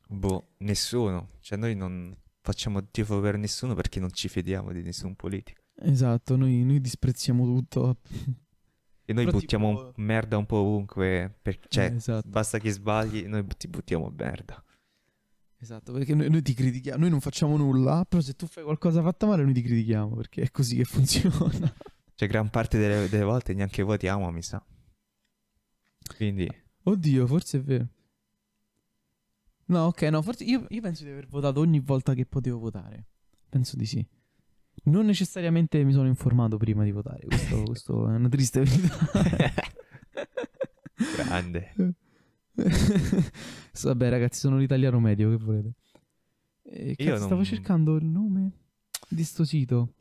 Boh, 0.09 0.47
nessuno. 0.57 1.29
Cioè, 1.41 1.59
noi 1.59 1.75
non 1.75 2.11
facciamo 2.43 2.85
tifo 2.89 3.19
per 3.21 3.37
nessuno 3.37 3.73
perché 3.73 3.99
non 3.99 4.11
ci 4.11 4.27
fidiamo 4.27 4.71
di 4.71 4.83
nessun 4.83 5.15
politico. 5.15 5.61
Esatto, 5.75 6.35
noi, 6.35 6.63
noi 6.63 6.79
disprezziamo 6.81 7.45
tutto. 7.45 7.97
E 9.05 9.11
noi 9.13 9.25
Però 9.25 9.37
buttiamo 9.37 9.69
tipo- 9.87 9.93
merda 9.97 10.37
un 10.37 10.45
po' 10.45 10.57
ovunque. 10.57 11.35
per- 11.41 11.59
Cioè, 11.67 11.85
Eh, 11.91 11.95
esatto. 11.95 12.29
basta 12.29 12.59
che 12.59 12.71
sbagli, 12.71 13.25
noi 13.25 13.45
ti 13.57 13.67
buttiamo 13.67 14.13
merda. 14.15 14.63
Esatto, 15.57 15.93
perché 15.93 16.13
noi, 16.13 16.29
noi 16.29 16.41
ti 16.41 16.53
critichiamo, 16.53 16.99
noi 16.99 17.09
non 17.09 17.21
facciamo 17.21 17.55
nulla, 17.57 18.05
però 18.07 18.21
se 18.21 18.33
tu 18.33 18.45
fai 18.47 18.63
qualcosa 18.63 19.01
fatta 19.01 19.25
male 19.25 19.43
noi 19.43 19.53
ti 19.53 19.61
critichiamo, 19.61 20.15
perché 20.15 20.41
è 20.43 20.51
così 20.51 20.75
che 20.75 20.83
funziona. 21.31 21.73
Cioè, 22.15 22.27
gran 22.27 22.49
parte 22.49 22.77
delle, 22.77 23.07
delle 23.09 23.23
volte 23.23 23.53
neanche 23.53 23.81
votiamo, 23.81 24.29
mi 24.31 24.41
sa. 24.43 24.63
Quindi, 26.15 26.47
Oddio, 26.83 27.25
forse 27.27 27.57
è 27.59 27.61
vero. 27.61 27.87
No, 29.65 29.85
ok, 29.85 30.01
no, 30.03 30.21
forse 30.21 30.43
io, 30.43 30.65
io 30.69 30.81
penso 30.81 31.03
di 31.03 31.09
aver 31.09 31.27
votato 31.27 31.59
ogni 31.61 31.79
volta 31.79 32.13
che 32.13 32.25
potevo 32.25 32.59
votare. 32.59 33.07
Penso 33.49 33.75
di 33.77 33.85
sì. 33.85 34.05
Non 34.85 35.05
necessariamente 35.05 35.83
mi 35.83 35.93
sono 35.93 36.07
informato 36.07 36.57
prima 36.57 36.83
di 36.83 36.91
votare, 36.91 37.25
questo, 37.25 37.63
questo 37.63 38.09
è 38.09 38.15
una 38.15 38.29
triste 38.29 38.61
verità. 38.63 39.53
grande. 41.15 41.73
Vabbè, 43.83 44.09
ragazzi, 44.09 44.39
sono 44.39 44.57
l'italiano 44.57 44.99
medio, 44.99 45.29
che 45.29 45.37
volete? 45.43 45.73
Eh, 46.63 46.95
Io 46.97 47.05
cazzo, 47.05 47.15
stavo 47.17 47.35
non- 47.35 47.43
cercando 47.45 47.95
il 47.95 48.05
nome 48.05 48.51
di 49.09 49.23
sto 49.23 49.43
sito. 49.45 49.93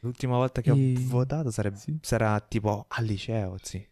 L'ultima 0.00 0.36
volta 0.36 0.60
che 0.60 0.70
E- 0.70 0.94
ho 0.96 1.00
votato 1.08 1.50
sarebbe, 1.50 1.76
Sì. 1.76 1.98
sarà 2.00 2.40
tipo 2.40 2.86
al 2.88 3.04
liceo, 3.04 3.56
sì. 3.62 3.86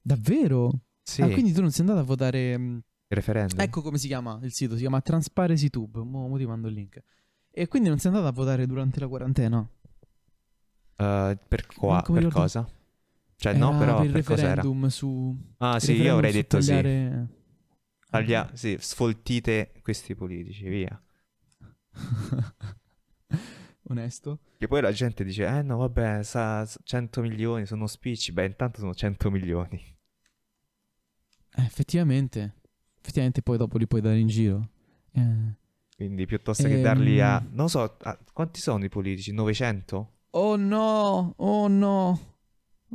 Davvero? 0.00 0.80
Sì, 1.02 1.22
Ah, 1.22 1.28
quindi 1.30 1.52
tu 1.52 1.60
non 1.60 1.70
sei 1.70 1.80
andato 1.80 2.00
a 2.00 2.04
votare... 2.04 2.82
referendum. 3.08 3.60
Ecco 3.60 3.82
come 3.82 3.98
si 3.98 4.06
chiama 4.06 4.38
il 4.42 4.52
sito, 4.52 4.74
si 4.74 4.80
chiama 4.80 5.00
Transparency 5.00 5.68
Tube. 5.70 6.00
Mo, 6.02 6.28
mo 6.28 6.36
ti 6.36 6.46
mando 6.46 6.68
il 6.68 6.74
link. 6.74 7.02
E 7.50 7.68
quindi 7.68 7.88
non 7.88 7.98
sei 7.98 8.10
andato 8.10 8.28
a 8.28 8.32
votare 8.32 8.66
durante 8.66 9.00
la 9.00 9.08
quarantena? 9.08 9.66
Eh, 10.96 11.38
per 11.48 11.66
qua, 11.66 12.02
per 12.02 12.14
ricordo. 12.14 12.38
cosa? 12.40 12.68
Cioè, 13.36 13.54
no, 13.54 13.68
Era 13.70 13.78
però 13.78 13.96
per 13.98 14.06
il 14.06 14.12
per 14.12 14.24
cos'era? 14.24 14.48
referendum 14.54 14.86
su... 14.88 15.36
Ah, 15.58 15.78
sì, 15.78 15.92
io 15.92 16.14
avrei 16.14 16.32
detto 16.32 16.60
sì. 16.60 16.68
tagliare- 16.68 17.28
Taglia- 18.08 18.50
sì, 18.54 18.76
sfoltite 18.80 19.72
questi 19.82 20.14
politici, 20.14 20.68
via. 20.68 21.02
Onesto. 23.88 24.40
Che 24.58 24.66
poi 24.68 24.80
la 24.80 24.92
gente 24.92 25.22
dice, 25.22 25.46
eh 25.46 25.62
no, 25.62 25.76
vabbè, 25.78 26.22
sa, 26.22 26.66
100 26.66 27.20
milioni 27.20 27.66
sono 27.66 27.86
spicci. 27.86 28.32
Beh, 28.32 28.46
intanto 28.46 28.80
sono 28.80 28.94
100 28.94 29.30
milioni. 29.30 29.76
Eh, 31.56 31.62
effettivamente. 31.64 32.54
Effettivamente 33.06 33.40
poi 33.40 33.56
dopo 33.56 33.78
li 33.78 33.86
puoi 33.86 34.00
dare 34.00 34.18
in 34.18 34.26
giro. 34.26 34.68
Eh. 35.12 35.54
Quindi 35.94 36.26
piuttosto 36.26 36.64
che 36.66 36.80
darli 36.80 37.20
a... 37.20 37.36
Ehm. 37.40 37.50
Non 37.54 37.68
so, 37.68 37.96
a- 38.02 38.18
quanti 38.32 38.58
sono 38.60 38.84
i 38.84 38.88
politici? 38.88 39.30
900? 39.32 40.12
Oh 40.30 40.56
no, 40.56 41.34
oh 41.36 41.68
no. 41.68 42.20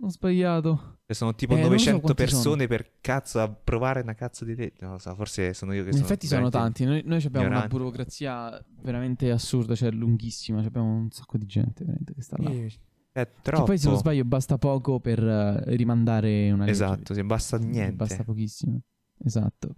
Ho 0.02 0.10
sbagliato. 0.10 0.97
Cioè, 1.06 1.15
sono 1.15 1.34
tipo 1.34 1.54
Eh, 1.56 1.62
non 1.62 1.71
lo 1.71 1.78
so 1.78 1.91
900 1.91 2.02
quanti 2.02 2.28
sono. 2.28 2.41
persone 2.43 2.67
per 2.67 2.91
cazzo 3.00 3.39
approvare 3.39 4.02
una 4.02 4.13
cazzo 4.13 4.43
di 4.43 4.54
legge. 4.56 4.80
Non 4.82 4.91
lo 4.91 4.97
so, 5.00 5.15
forse 5.15 5.54
sono 5.54 5.71
io 5.74 5.82
che 5.84 5.88
In 5.89 5.93
sono... 5.93 6.06
effetti 6.06 6.28
sono 6.28 6.50
tanti. 6.50 6.84
Noi, 6.84 7.02
noi 7.06 7.17
abbiamo 7.24 7.47
una 7.47 7.56
ignorante. 7.56 7.76
burocrazia 7.78 8.63
veramente 8.82 9.32
assurda, 9.32 9.76
cioè 9.76 9.91
lunghissima. 9.91 10.60
Abbiamo 10.62 10.93
un 10.93 11.10
sacco 11.12 11.38
di 11.38 11.45
gente 11.45 11.84
veramente 11.86 12.13
che 12.13 12.21
sta 12.21 12.36
là. 12.38 12.50
Sì, 12.52 12.80
È 13.13 13.26
Che 13.26 13.32
troppo. 13.41 13.63
poi 13.63 13.78
se 13.78 13.88
non 13.88 13.97
sbaglio 13.97 14.26
basta 14.26 14.58
poco 14.58 15.00
per 15.00 15.21
eh, 15.24 15.76
rimandare 15.76 16.52
una 16.52 16.65
legge. 16.65 16.71
Esatto, 16.84 17.13
sì, 17.13 17.24
basta 17.24 17.58
niente. 17.58 17.95
Basta 17.95 18.24
pochissimo. 18.24 18.80
Esatto. 19.24 19.76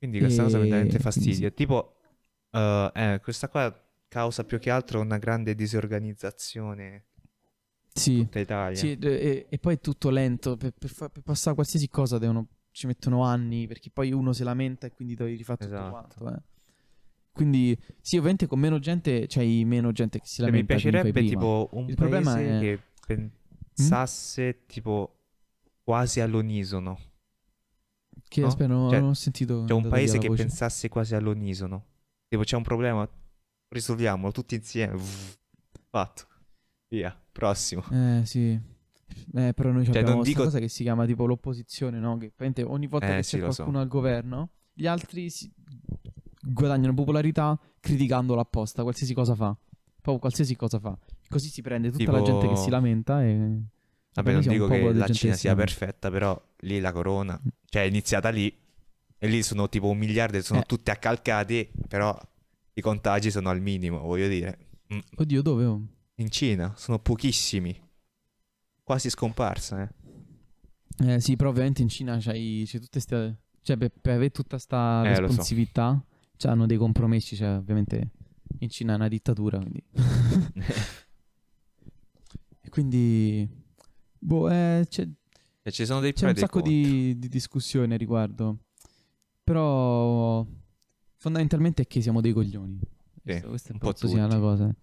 Quindi 0.00 0.18
questa 0.18 0.44
cosa 0.44 0.56
mi 0.56 0.64
dà 0.64 0.70
veramente 0.76 0.96
E- 0.96 1.00
fastidio. 1.00 1.52
Tipo, 1.52 1.96
eh, 2.52 2.90
eh, 2.94 3.20
questa 3.22 3.48
qua 3.50 3.84
causa 4.08 4.44
più 4.44 4.58
che 4.58 4.70
altro 4.70 4.98
una 5.00 5.18
grande 5.18 5.54
disorganizzazione 5.54 7.04
Sì. 7.92 8.16
tutta 8.16 8.38
Italia. 8.38 8.78
Sì, 8.78 8.96
e, 8.98 9.46
e 9.48 9.58
poi 9.58 9.74
è 9.74 9.80
tutto 9.80 10.08
lento. 10.08 10.56
Per, 10.56 10.72
per 10.72 10.88
fa- 10.90 11.10
per 11.10 11.22
passare 11.22 11.54
qualsiasi 11.54 11.88
cosa 11.90 12.16
devono, 12.16 12.46
ci 12.70 12.86
mettono 12.86 13.24
anni 13.24 13.66
perché 13.66 13.90
poi 13.90 14.10
uno 14.12 14.32
si 14.32 14.42
lamenta 14.42 14.86
e 14.86 14.90
quindi 14.92 15.14
devi 15.14 15.34
rifare 15.36 15.58
tutto 15.66 15.74
Esatto. 15.74 15.90
quanto. 15.90 16.34
eh. 16.34 16.42
Quindi, 17.32 17.78
sì, 18.00 18.16
ovviamente 18.16 18.46
con 18.46 18.58
meno 18.58 18.78
gente 18.78 19.26
c'hai 19.28 19.64
meno 19.66 19.92
gente 19.92 20.18
che 20.18 20.26
si 20.26 20.36
Cioè, 20.36 20.46
mi 20.46 20.52
lamenta. 20.52 20.74
quindi 20.74 20.90
fai 20.92 21.12
piacerebbe 21.12 21.28
tipo 21.28 21.68
un 21.72 21.88
Il 21.88 21.94
problema 21.94 22.40
è- 22.40 22.56
Mm? 22.56 22.60
che 22.60 22.80
pensasse 23.74 24.64
tipo 24.66 25.16
quasi 25.84 26.20
all'unisono. 26.20 26.98
Che 28.28 28.40
no? 28.40 28.46
aspetta, 28.46 28.72
no, 28.72 28.90
Cioè, 28.90 29.00
non 29.00 29.08
ho 29.10 29.14
sentito. 29.14 29.64
C'è 29.66 29.72
un 29.74 29.88
paese 29.88 30.14
la 30.16 30.22
che 30.22 30.28
voce. 30.28 30.42
pensasse 30.44 30.88
quasi 30.88 31.14
all'unisono. 31.14 31.84
Tipo 32.28 32.42
c'è 32.42 32.56
un 32.56 32.62
problema, 32.62 33.08
risolviamolo 33.68 34.32
tutti 34.32 34.54
insieme. 34.54 34.98
Fatto. 35.88 36.26
Via, 36.88 37.16
prossimo. 37.32 37.82
Eh, 37.90 38.22
sì. 38.24 38.58
Eh, 39.34 39.52
però 39.54 39.70
noi 39.72 39.84
Cioè, 39.84 39.98
abbiamo 39.98 40.18
questa 40.18 40.28
dico- 40.32 40.44
cosa 40.44 40.58
che 40.60 40.68
si 40.68 40.82
chiama 40.84 41.04
tipo 41.06 41.26
l'opposizione, 41.26 41.98
no? 41.98 42.16
Che 42.18 42.32
ogni 42.64 42.86
volta 42.86 43.12
Eh, 43.12 43.16
che 43.16 43.22
sì, 43.24 43.36
c'è 43.38 43.42
lo 43.44 43.50
so. 43.50 43.62
qualcuno 43.62 43.80
al 43.82 43.88
governo, 43.88 44.50
gli 44.72 44.86
altri 44.86 45.28
si- 45.30 45.52
guadagnano 46.42 46.94
popolarità 46.94 47.58
criticandolo 47.80 48.40
apposta, 48.40 48.82
qualsiasi 48.82 49.14
cosa 49.14 49.34
fa. 49.34 49.56
Proprio 50.00 50.18
qualsiasi 50.18 50.56
cosa 50.56 50.78
fa. 50.78 50.96
Così 51.28 51.48
si 51.48 51.60
prende 51.62 51.90
tutta 51.90 52.10
la 52.12 52.18
Tipo- 52.22 52.30
gente 52.30 52.48
che 52.48 52.56
si 52.56 52.70
lamenta 52.70 53.22
e... 53.24 53.60
Vabbè, 54.12 54.32
non 54.32 54.42
dico 54.42 54.66
che 54.66 54.92
la 54.92 55.08
Cina 55.08 55.34
sia 55.34 55.54
perfetta, 55.54 56.10
però 56.10 56.40
lì 56.60 56.80
la 56.80 56.92
corona, 56.92 57.40
cioè 57.66 57.82
è 57.82 57.86
iniziata 57.86 58.28
lì 58.30 58.52
e 59.18 59.26
lì 59.28 59.42
sono 59.42 59.68
tipo 59.68 59.88
un 59.88 59.98
miliardo 59.98 60.36
e 60.38 60.42
sono 60.42 60.60
Eh. 60.60 60.64
tutti 60.64 60.90
accalcati, 60.90 61.70
però 61.88 62.18
i 62.74 62.80
contagi 62.80 63.30
sono 63.30 63.50
al 63.50 63.60
minimo, 63.60 63.98
voglio 64.00 64.28
dire. 64.28 64.58
Mm, 64.92 64.98
Oddio, 65.16 65.42
dove? 65.42 65.64
oh? 65.64 65.80
In 66.16 66.30
Cina 66.30 66.74
sono 66.76 66.98
pochissimi, 66.98 67.78
quasi 68.82 69.08
scomparsa, 69.10 69.82
eh. 69.82 69.94
Eh 71.14 71.20
sì, 71.20 71.36
però 71.36 71.50
ovviamente 71.50 71.80
in 71.82 71.88
Cina 71.88 72.18
c'hai, 72.20 72.64
c'è 72.66 72.78
tutte 72.78 73.00
ste... 73.00 73.36
Cioè, 73.62 73.76
per, 73.76 73.90
per 74.00 74.14
avere 74.14 74.30
tutta 74.30 74.58
sta 74.58 75.02
Eh, 75.04 75.08
lo 75.10 75.14
so. 75.14 75.20
responsività, 75.22 76.02
cioè, 76.36 76.50
hanno 76.50 76.66
dei 76.66 76.76
compromessi, 76.76 77.36
cioè, 77.36 77.56
ovviamente 77.56 78.10
in 78.58 78.68
Cina 78.70 78.92
è 78.92 78.96
una 78.96 79.08
dittatura, 79.08 79.58
quindi... 79.58 79.82
E 82.62 82.68
quindi... 82.68 83.48
Boh, 84.22 84.50
eh, 84.50 84.86
c'è, 84.88 85.08
E 85.62 85.72
ci 85.72 85.84
sono 85.86 86.00
dei 86.00 86.12
c'è 86.12 86.28
un 86.28 86.36
sacco 86.36 86.60
di, 86.60 87.18
di 87.18 87.28
discussione 87.28 87.94
a 87.94 87.96
riguardo. 87.96 88.58
Però... 89.42 90.46
Fondamentalmente 91.16 91.82
è 91.82 91.86
che 91.86 92.00
siamo 92.00 92.20
dei 92.20 92.32
coglioni. 92.32 92.78
Questo, 93.22 93.48
questo 93.48 93.72
un 93.72 93.78
po' 93.78 93.88
penso 93.88 94.08
sia 94.08 94.22
la 94.22 94.28
tutti. 94.28 94.40
cosa. 94.40 94.74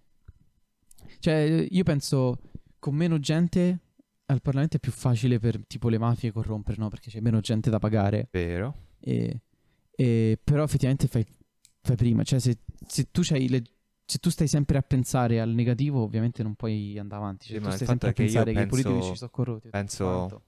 Cioè, 1.18 1.66
io 1.68 1.82
penso 1.82 2.38
con 2.78 2.94
meno 2.94 3.18
gente 3.18 3.78
al 4.26 4.40
Parlamento 4.40 4.76
è 4.76 4.80
più 4.80 4.92
facile 4.92 5.38
per 5.40 5.66
tipo 5.66 5.88
le 5.88 5.98
mafie 5.98 6.30
corrompere, 6.30 6.76
no? 6.78 6.88
Perché 6.88 7.10
c'è 7.10 7.20
meno 7.20 7.40
gente 7.40 7.70
da 7.70 7.78
pagare. 7.80 8.28
Vero? 8.30 8.74
E, 9.00 9.40
e- 9.90 10.38
però 10.42 10.62
effettivamente 10.62 11.08
fai, 11.08 11.26
fai 11.80 11.96
prima. 11.96 12.22
Cioè, 12.22 12.38
se, 12.38 12.58
se 12.86 13.08
tu 13.10 13.22
c'hai 13.24 13.48
le- 13.48 13.64
se 14.10 14.18
tu 14.20 14.30
stai 14.30 14.48
sempre 14.48 14.78
a 14.78 14.82
pensare 14.82 15.38
al 15.38 15.50
negativo, 15.50 16.02
ovviamente 16.02 16.42
non 16.42 16.54
puoi 16.54 16.98
andare 16.98 17.20
avanti. 17.20 17.46
Cioè, 17.48 17.58
Sì, 17.58 17.62
tu 17.62 17.70
stai 17.70 17.86
sempre 17.86 18.08
a 18.08 18.12
pensare 18.14 18.52
che 18.54 18.60
i 18.62 18.66
penso- 18.66 18.88
politici 18.90 19.16
sono 19.16 19.30
corrotti. 19.30 19.68
penso-. 19.68 20.42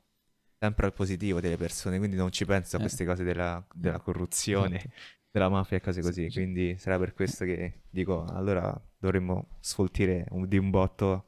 Sempre 0.58 0.86
al 0.86 0.92
positivo 0.94 1.40
delle 1.40 1.56
persone, 1.58 1.98
quindi 1.98 2.16
non 2.16 2.30
ci 2.32 2.46
penso 2.46 2.76
a 2.76 2.78
Eh. 2.78 2.82
queste 2.82 3.04
cose 3.04 3.22
della, 3.22 3.62
della 3.74 3.98
corruzione, 4.00 4.76
Esatto. 4.76 4.92
della 5.30 5.48
mafia 5.50 5.76
e 5.76 5.80
cose 5.80 6.00
Sì, 6.00 6.08
così. 6.08 6.30
sì. 6.30 6.36
Quindi 6.38 6.76
sarà 6.78 6.98
per 6.98 7.12
questo 7.12 7.44
che 7.44 7.82
dico, 7.90 8.24
allora 8.24 8.78
dovremmo 8.98 9.56
sfoltire 9.60 10.24
un- 10.30 10.48
di 10.48 10.56
un 10.56 10.70
botto 10.70 11.26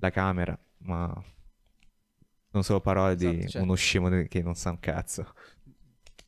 la 0.00 0.10
Camera, 0.10 0.58
ma 0.80 1.10
non 2.50 2.62
solo 2.62 2.80
parole 2.80 3.16
di 3.16 3.26
Esatto, 3.26 3.48
cioè- 3.48 3.62
uno 3.62 3.74
scemo 3.74 4.08
che 4.28 4.42
non 4.42 4.54
sa 4.54 4.70
un 4.70 4.78
cazzo. 4.80 5.32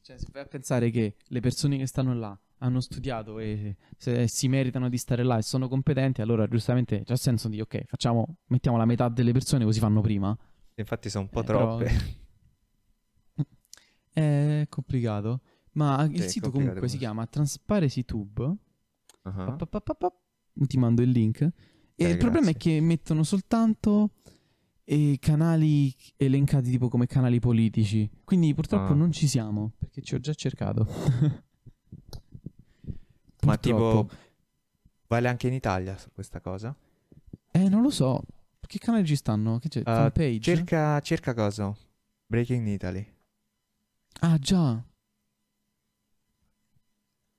Cioè, 0.00 0.18
se 0.18 0.26
vai 0.32 0.42
a 0.42 0.46
pensare 0.46 0.90
che 0.90 1.16
le 1.28 1.40
persone 1.40 1.76
che 1.78 1.86
stanno 1.86 2.14
là 2.14 2.38
hanno 2.58 2.80
studiato 2.80 3.38
e 3.38 3.76
se 3.96 4.26
si 4.28 4.48
meritano 4.48 4.88
di 4.88 4.96
stare 4.98 5.22
là 5.22 5.38
e 5.38 5.42
sono 5.42 5.68
competenti, 5.68 6.20
allora 6.22 6.46
giustamente 6.48 7.02
c'è 7.04 7.16
senso 7.16 7.48
di 7.48 7.60
ok, 7.60 7.84
facciamo, 7.86 8.38
mettiamo 8.46 8.76
la 8.76 8.84
metà 8.86 9.08
delle 9.08 9.32
persone 9.32 9.64
così 9.64 9.78
fanno 9.80 10.00
prima. 10.00 10.36
Infatti 10.74 11.08
sono 11.10 11.24
un 11.24 11.30
po' 11.30 11.40
Eh, 11.40 11.44
però- 11.44 11.76
troppe. 11.78 12.24
È 14.12 14.66
complicato. 14.68 15.40
Ma 15.72 16.02
il 16.04 16.16
Sì, 16.20 16.24
è 16.24 16.28
sito 16.28 16.50
comunque 16.50 16.88
si 16.88 16.96
chiama 16.96 17.26
Transparency 17.26 18.04
Tube. 18.04 18.54
Ah. 19.22 19.52
Pa, 19.52 19.66
pa, 19.66 19.80
pa. 19.80 20.12
Ti 20.54 20.78
mando 20.78 21.02
il 21.02 21.10
link. 21.10 21.40
E 21.42 21.52
Eh, 22.04 22.10
il 22.10 22.16
problema 22.16 22.48
è 22.50 22.54
che 22.56 22.80
mettono 22.80 23.22
soltanto 23.24 24.12
eh, 24.84 25.18
canali 25.20 25.94
elencati 26.16 26.70
tipo 26.70 26.88
come 26.88 27.06
canali 27.06 27.40
politici. 27.40 28.08
Quindi 28.24 28.54
purtroppo 28.54 28.92
Ah. 28.92 28.96
non 28.96 29.12
ci 29.12 29.26
siamo, 29.28 29.72
perché 29.78 30.00
ci 30.00 30.14
ho 30.14 30.18
già 30.18 30.32
cercato. 30.32 30.86
Ma 33.46 33.56
tipo, 33.58 34.08
vale 35.08 35.28
anche 35.28 35.46
in 35.48 35.54
Italia 35.54 35.96
questa 36.12 36.40
cosa? 36.40 36.74
Eh, 37.52 37.68
non 37.68 37.82
lo 37.82 37.90
so. 37.90 38.22
Che 38.66 38.78
canali 38.78 39.06
ci 39.06 39.16
stanno? 39.16 39.58
Che 39.58 39.68
c'è? 39.68 39.80
Uh, 39.80 39.84
Fanpage? 39.84 40.40
cerca, 40.40 41.00
cerca 41.00 41.34
cosa? 41.34 41.74
Breaking 42.26 42.66
Italy. 42.66 43.14
Ah, 44.20 44.38
già. 44.38 44.82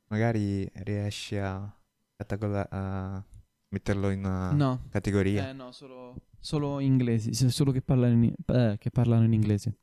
Magari 0.09 0.69
riesci 0.73 1.35
a, 1.37 1.55
a 1.63 3.23
metterlo 3.69 4.09
in 4.09 4.19
una 4.19 4.51
No. 4.51 4.85
categoria. 4.89 5.49
Eh, 5.49 5.53
no, 5.53 5.71
solo, 5.73 6.15
solo 6.39 6.79
inglesi. 6.79 7.33
Solo 7.49 7.71
che 7.71 7.81
parlano 7.81 8.23
in, 8.23 8.33
eh, 8.45 8.77
che 8.79 8.89
parlano 8.89 9.25
in 9.25 9.33
inglese. 9.33 9.77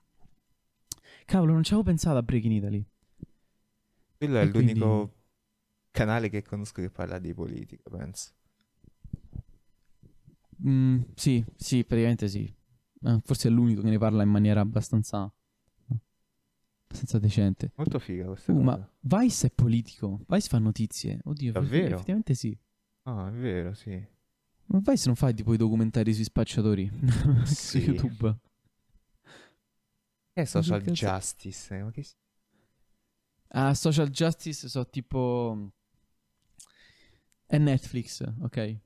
Cavolo, 1.26 1.52
non 1.52 1.62
ci 1.62 1.72
avevo 1.74 1.86
pensato 1.88 2.16
a 2.16 2.22
Breaking 2.22 2.54
Italy. 2.54 2.84
Quello 4.16 4.38
è 4.38 4.42
e 4.42 4.46
l'unico 4.46 4.86
quindi- 4.86 5.12
canale 5.94 6.28
che 6.28 6.42
conosco 6.42 6.82
che 6.82 6.90
parla 6.90 7.20
di 7.20 7.32
politica, 7.32 7.88
penso. 7.88 8.32
Mm, 10.66 11.02
sì, 11.14 11.44
sì, 11.56 11.84
praticamente 11.84 12.28
sì. 12.28 12.52
Eh, 13.06 13.20
forse 13.24 13.48
è 13.48 13.50
l'unico 13.50 13.82
che 13.82 13.90
ne 13.90 13.98
parla 13.98 14.22
in 14.24 14.28
maniera 14.30 14.60
abbastanza. 14.60 15.32
abbastanza 16.86 17.18
decente. 17.18 17.72
Molto 17.76 17.98
figa 17.98 18.24
questa 18.26 18.52
Uh, 18.52 18.56
cosa. 18.56 18.64
ma 18.64 19.20
Vice 19.20 19.46
è 19.46 19.50
politico. 19.50 20.24
Vice 20.26 20.48
fa 20.48 20.58
notizie. 20.58 21.20
Oddio, 21.24 21.52
Davvero? 21.52 21.94
effettivamente 21.94 22.34
sì. 22.34 22.56
Ah, 23.02 23.28
è 23.28 23.32
vero, 23.32 23.72
sì. 23.74 23.90
Ma 24.66 24.80
Vice 24.82 25.06
non 25.06 25.14
fa 25.16 25.30
tipo 25.32 25.52
i 25.54 25.56
documentari 25.58 26.12
sui 26.14 26.24
spacciatori 26.24 26.90
Sì. 27.44 27.54
su 27.54 27.78
YouTube. 27.78 28.36
Che 30.32 30.42
è 30.42 30.44
social 30.46 30.82
che 30.82 30.90
justice? 30.92 31.82
Ma 31.82 31.90
che 31.90 32.04
Ah, 33.56 33.74
social 33.74 34.08
justice 34.08 34.68
so 34.68 34.88
tipo 34.88 35.72
è 37.54 37.58
Netflix, 37.58 38.22
ok? 38.42 38.78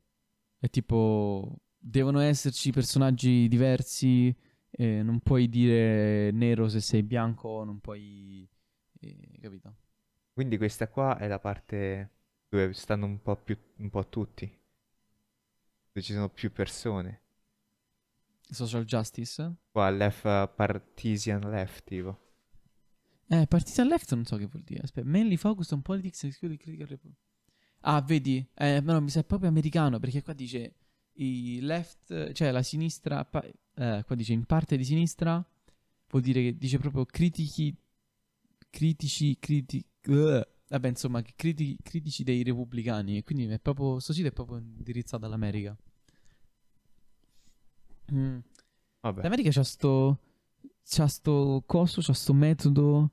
È 0.58 0.68
tipo 0.68 1.60
devono 1.78 2.20
esserci 2.20 2.70
personaggi 2.70 3.48
diversi, 3.48 4.34
eh, 4.70 5.02
non 5.02 5.20
puoi 5.20 5.48
dire 5.48 6.30
nero 6.32 6.68
se 6.68 6.80
sei 6.80 7.02
bianco, 7.02 7.64
non 7.64 7.80
puoi 7.80 8.48
eh, 9.00 9.38
capito? 9.40 9.76
Quindi 10.32 10.56
questa 10.56 10.88
qua 10.88 11.18
è 11.18 11.26
la 11.26 11.38
parte 11.38 12.10
dove 12.48 12.72
stanno 12.72 13.06
un 13.06 13.20
po' 13.22 13.36
più, 13.36 13.56
un 13.76 13.90
po' 13.90 14.08
tutti. 14.08 14.46
Dove 14.46 16.02
ci 16.06 16.12
sono 16.12 16.28
più 16.28 16.52
persone. 16.52 17.22
Social 18.50 18.84
justice? 18.84 19.54
Qua 19.70 19.90
left, 19.90 20.22
partisan 20.54 21.40
left, 21.50 21.84
tipo. 21.84 22.26
Eh, 23.28 23.46
partisan 23.46 23.88
left 23.88 24.14
non 24.14 24.24
so 24.24 24.36
che 24.36 24.46
vuol 24.46 24.62
dire. 24.62 24.82
Aspetta, 24.82 25.06
mainly 25.06 25.36
focused 25.36 25.72
on 25.72 25.82
politics 25.82 26.22
and 26.24 26.32
security 26.32 26.62
critical 26.62 26.86
report. 26.86 27.16
Ah, 27.82 28.00
vedi? 28.00 28.46
Eh, 28.54 28.80
no, 28.80 29.00
mi 29.00 29.10
sa 29.10 29.22
proprio 29.22 29.48
americano 29.48 29.98
perché 29.98 30.22
qua 30.22 30.32
dice 30.32 30.74
i 31.14 31.60
left, 31.60 32.32
cioè 32.32 32.50
la 32.50 32.62
sinistra, 32.62 33.24
pa- 33.24 33.44
eh, 33.74 34.02
qua 34.04 34.14
dice 34.14 34.32
in 34.32 34.44
parte 34.44 34.76
di 34.76 34.84
sinistra, 34.84 35.44
vuol 36.08 36.22
dire 36.22 36.42
che 36.42 36.56
dice 36.56 36.78
proprio 36.78 37.04
critici, 37.06 37.74
critici, 38.70 39.38
criti, 39.38 39.84
uh, 40.06 40.40
vabbè 40.68 40.88
insomma, 40.88 41.22
che 41.22 41.32
criti- 41.36 41.78
critici 41.82 42.24
dei 42.24 42.42
repubblicani 42.42 43.18
e 43.18 43.22
quindi 43.22 43.46
è 43.46 43.58
proprio, 43.58 43.98
sto 44.00 44.12
sito 44.12 44.28
è 44.28 44.32
proprio 44.32 44.58
indirizzato 44.58 45.24
all'America. 45.26 45.76
Mm. 48.12 48.38
Vabbè. 49.00 49.22
L'America 49.22 49.50
c'ha 49.50 49.64
sto, 49.64 50.18
c'ha 50.84 51.06
sto 51.06 51.62
coso, 51.66 52.00
c'ha 52.02 52.14
sto 52.14 52.32
metodo 52.32 53.10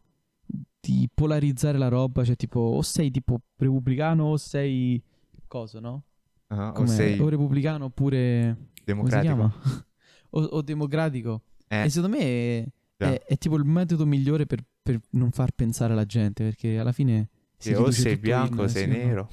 di 0.85 1.09
polarizzare 1.13 1.77
la 1.77 1.87
roba, 1.87 2.23
cioè 2.23 2.35
tipo 2.35 2.59
o 2.59 2.81
sei 2.83 3.09
tipo 3.09 3.39
repubblicano 3.57 4.25
o 4.25 4.37
sei 4.37 5.01
coso, 5.47 5.79
no? 5.79 6.03
Ah, 6.47 6.73
o 6.77 6.85
sei 6.85 7.19
O 7.19 7.27
repubblicano 7.27 7.85
oppure 7.85 8.55
democratico. 8.83 9.51
o, 10.31 10.41
o 10.41 10.61
democratico. 10.61 11.41
Eh, 11.67 11.85
E 11.85 11.89
secondo 11.89 12.15
me 12.17 12.21
è, 12.23 12.65
è- 12.97 13.21
è 13.25 13.37
tipo 13.37 13.55
il 13.57 13.65
metodo 13.65 14.05
migliore 14.05 14.45
per, 14.45 14.63
per 14.81 14.99
non 15.11 15.31
far 15.31 15.51
pensare 15.53 15.93
alla 15.93 16.05
gente, 16.05 16.43
perché 16.43 16.77
alla 16.77 16.91
fine 16.91 17.29
si 17.57 17.73
o 17.73 17.89
sei 17.89 18.17
bianco 18.17 18.63
o 18.63 18.67
sei 18.67 18.87
nero. 18.87 19.29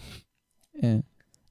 Eh. 0.80 1.02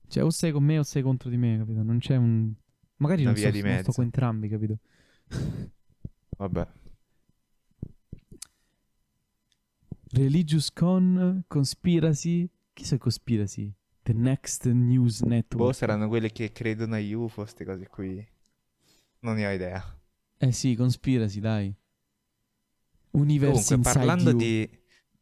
Cioè 0.07 0.23
o 0.23 0.31
sei 0.31 0.51
con 0.51 0.63
me 0.63 0.79
o 0.79 0.83
sei 0.83 1.03
contro 1.03 1.29
di 1.29 1.37
me, 1.37 1.57
capito? 1.59 1.83
Non 1.83 1.99
c'è 1.99 2.15
un... 2.15 2.51
Magari 2.97 3.21
Una 3.21 3.31
non, 3.31 3.39
via 3.39 3.49
so, 3.49 3.51
di 3.53 3.61
non 3.61 3.69
sto 3.71 3.77
mezzo. 3.77 3.91
con 3.93 4.03
entrambi, 4.03 4.47
capito? 4.49 4.77
Vabbè. 6.37 6.67
Religious 10.13 10.71
Con, 10.71 11.43
Conspiracy. 11.47 12.49
Chi 12.73 12.93
i 12.93 12.97
Conspiracy? 12.97 13.73
The 14.03 14.13
Next 14.13 14.65
News 14.65 15.21
Network. 15.21 15.67
Boh, 15.67 15.73
saranno 15.73 16.07
quelli 16.07 16.31
che 16.31 16.51
credono 16.51 16.95
agli 16.95 17.13
UFO, 17.13 17.41
queste 17.43 17.63
cose 17.63 17.87
qui. 17.87 18.25
Non 19.19 19.35
ne 19.35 19.47
ho 19.47 19.51
idea. 19.51 19.99
Eh 20.37 20.51
sì, 20.51 20.75
Conspiracy, 20.75 21.39
dai. 21.39 21.73
Universe 23.11 23.75
Comunque, 23.75 23.93
parlando 23.93 24.33
di, 24.33 24.67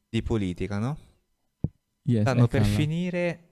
di 0.08 0.22
politica, 0.24 0.80
no? 0.80 0.98
Yes, 2.04 2.22
Stanno 2.22 2.48
per 2.48 2.62
eccola. 2.62 2.76
finire 2.76 3.50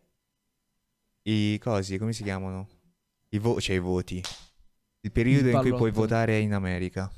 i 1.24 1.60
cosi, 1.62 1.98
come 1.98 2.14
si 2.14 2.24
chiamano? 2.24 2.68
I 3.30 3.40
vo- 3.40 3.60
cioè 3.60 3.76
i 3.76 3.80
voti. 3.80 4.24
Il 5.02 5.12
periodo 5.12 5.50
in 5.50 5.60
cui 5.60 5.74
puoi 5.76 5.92
votare 5.92 6.40
in 6.40 6.54
America. 6.54 7.12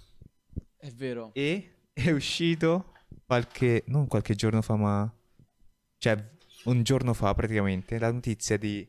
È 0.76 0.90
vero. 0.92 1.32
E 1.34 1.76
è 1.94 2.10
uscito 2.12 2.94
qualche, 3.30 3.84
non 3.88 4.08
qualche 4.08 4.34
giorno 4.34 4.62
fa, 4.64 4.76
ma... 4.76 5.14
Cioè, 6.00 6.32
un 6.66 6.82
giorno 6.84 7.14
fa 7.14 7.34
praticamente, 7.36 8.00
la 8.00 8.12
notizia 8.12 8.58
di 8.58 8.88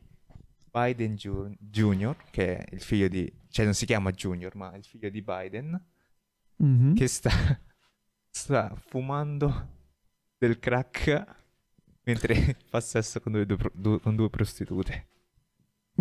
Biden 0.71 1.15
Ju- 1.15 1.55
Jr., 1.59 2.15
che 2.31 2.57
è 2.57 2.73
il 2.73 2.81
figlio 2.81 3.07
di... 3.07 3.31
Cioè, 3.49 3.65
non 3.65 3.75
si 3.75 3.85
chiama 3.85 4.11
Junior, 4.11 4.55
ma 4.55 4.71
è 4.71 4.77
il 4.77 4.85
figlio 4.85 5.09
di 5.09 5.21
Biden, 5.21 5.79
Mhm. 6.59 6.95
che 6.95 7.07
sta, 7.07 7.29
sta 8.29 8.73
fumando 8.75 9.67
del 10.37 10.59
crack 10.59 11.25
mentre 12.03 12.57
fa 12.69 12.81
sesso 12.81 13.19
con 13.21 13.31
due, 13.33 13.45
due 13.45 13.99
con 13.99 14.15
due 14.15 14.29
prostitute. 14.29 15.07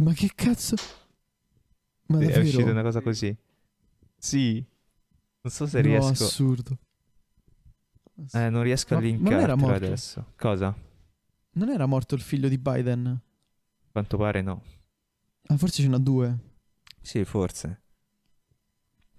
Ma 0.02 0.12
che 0.14 0.32
cazzo? 0.34 0.74
Ma 2.08 2.18
Sì, 2.18 2.24
È 2.26 2.32
davvero? 2.32 2.40
uscita 2.40 2.70
una 2.70 2.82
cosa 2.82 3.00
così. 3.00 3.36
Sì. 4.18 4.64
Non 5.42 5.52
so 5.52 5.66
se 5.66 5.80
No, 5.80 5.82
riesco... 5.82 6.08
assurdo. 6.08 6.78
Eh, 8.32 8.50
non 8.50 8.62
riesco 8.62 8.94
a 8.94 8.98
era 8.98 9.06
linkartelo 9.06 9.56
morto? 9.56 9.74
adesso. 9.84 10.32
Cosa? 10.36 10.74
Non 11.52 11.68
era 11.68 11.86
morto 11.86 12.14
il 12.14 12.20
figlio 12.20 12.48
di 12.48 12.58
Biden? 12.58 13.06
A 13.06 13.88
quanto 13.92 14.16
pare 14.16 14.42
no. 14.42 14.62
Ah, 15.46 15.56
forse 15.56 15.82
ce 15.82 15.88
n'ha 15.88 15.98
due. 15.98 16.38
Sì, 17.00 17.24
forse. 17.24 17.82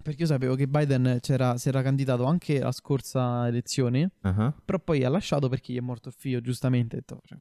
Perché 0.02 0.22
io 0.22 0.26
sapevo 0.26 0.54
che 0.54 0.66
Biden 0.66 1.18
c'era, 1.20 1.56
si 1.58 1.68
era 1.68 1.82
candidato 1.82 2.24
anche 2.24 2.60
alla 2.60 2.72
scorsa 2.72 3.46
elezione, 3.46 4.10
Ah, 4.22 4.52
però 4.64 4.78
poi 4.80 5.04
ha 5.04 5.08
lasciato 5.08 5.48
perché 5.48 5.72
gli 5.72 5.76
è 5.76 5.80
morto 5.80 6.08
il 6.08 6.14
figlio, 6.16 6.40
giustamente. 6.40 7.02
cioè, 7.06 7.38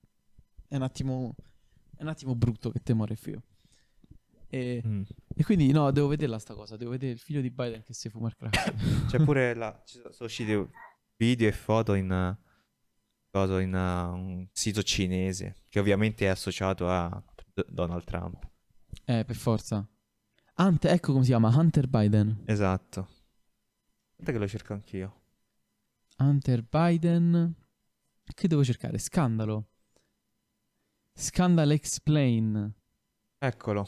è 0.68 0.76
un 0.76 0.84
attimo 0.84 1.36
è 2.02 2.04
un 2.04 2.10
attimo 2.10 2.34
brutto 2.34 2.72
che 2.72 2.82
te 2.82 2.96
muore 2.96 3.14
il 3.14 3.20
figlio. 3.20 3.44
E, 4.50 4.82
mm. 4.84 5.02
e 5.36 5.44
quindi 5.44 5.72
no, 5.72 5.92
devo 5.92 6.08
vederla 6.08 6.40
sta 6.40 6.56
cosa, 6.56 6.76
devo 6.76 6.90
vedere 6.90 7.12
il 7.14 7.20
figlio 7.20 7.42
di 7.42 7.52
Biden 7.52 7.84
che 7.84 7.94
si 7.94 8.10
fuma 8.10 8.28
il 8.28 8.36
crack. 8.36 9.06
C'è 9.06 9.24
pure 9.24 9.54
la... 9.54 9.80
Sono 9.86 10.12
usciti 10.22 10.52
video 11.22 11.48
e 11.48 11.52
foto 11.52 11.94
in... 11.94 12.10
uh, 12.10 13.60
in 13.60 13.74
uh, 13.74 14.14
un 14.14 14.48
sito 14.52 14.82
cinese, 14.82 15.56
che 15.70 15.80
ovviamente 15.80 16.26
è 16.26 16.30
associato 16.30 16.90
a 16.90 17.24
D- 17.54 17.70
Donald 17.70 18.04
Trump. 18.06 18.50
eh, 19.06 19.24
per 19.24 19.36
forza. 19.36 19.88
Hunter, 20.58 20.92
ecco 20.92 21.12
come 21.12 21.24
si 21.24 21.30
chiama, 21.30 21.56
Hunter 21.56 21.88
Biden. 21.88 22.42
Esatto. 22.46 23.08
Aspetta 24.10 24.32
che 24.32 24.38
lo 24.40 24.48
cerco 24.48 24.74
anch'io. 24.74 25.22
Hunter 26.18 26.64
Biden. 26.64 27.56
Che 28.34 28.48
devo 28.48 28.64
cercare? 28.64 28.98
Scandalo. 28.98 29.70
Scandal 31.14 31.70
Explain. 31.72 32.74
Eccolo. 33.38 33.88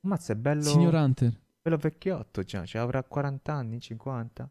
Mazza, 0.00 0.32
è 0.32 0.36
bello... 0.36 0.62
Signor 0.62 0.94
Hunter. 0.94 1.46
Bello 1.68 1.76
vecchiotto 1.76 2.42
già, 2.44 2.64
cioè 2.64 2.80
avrà 2.80 3.04
40 3.04 3.52
anni, 3.52 3.78
50. 3.78 4.50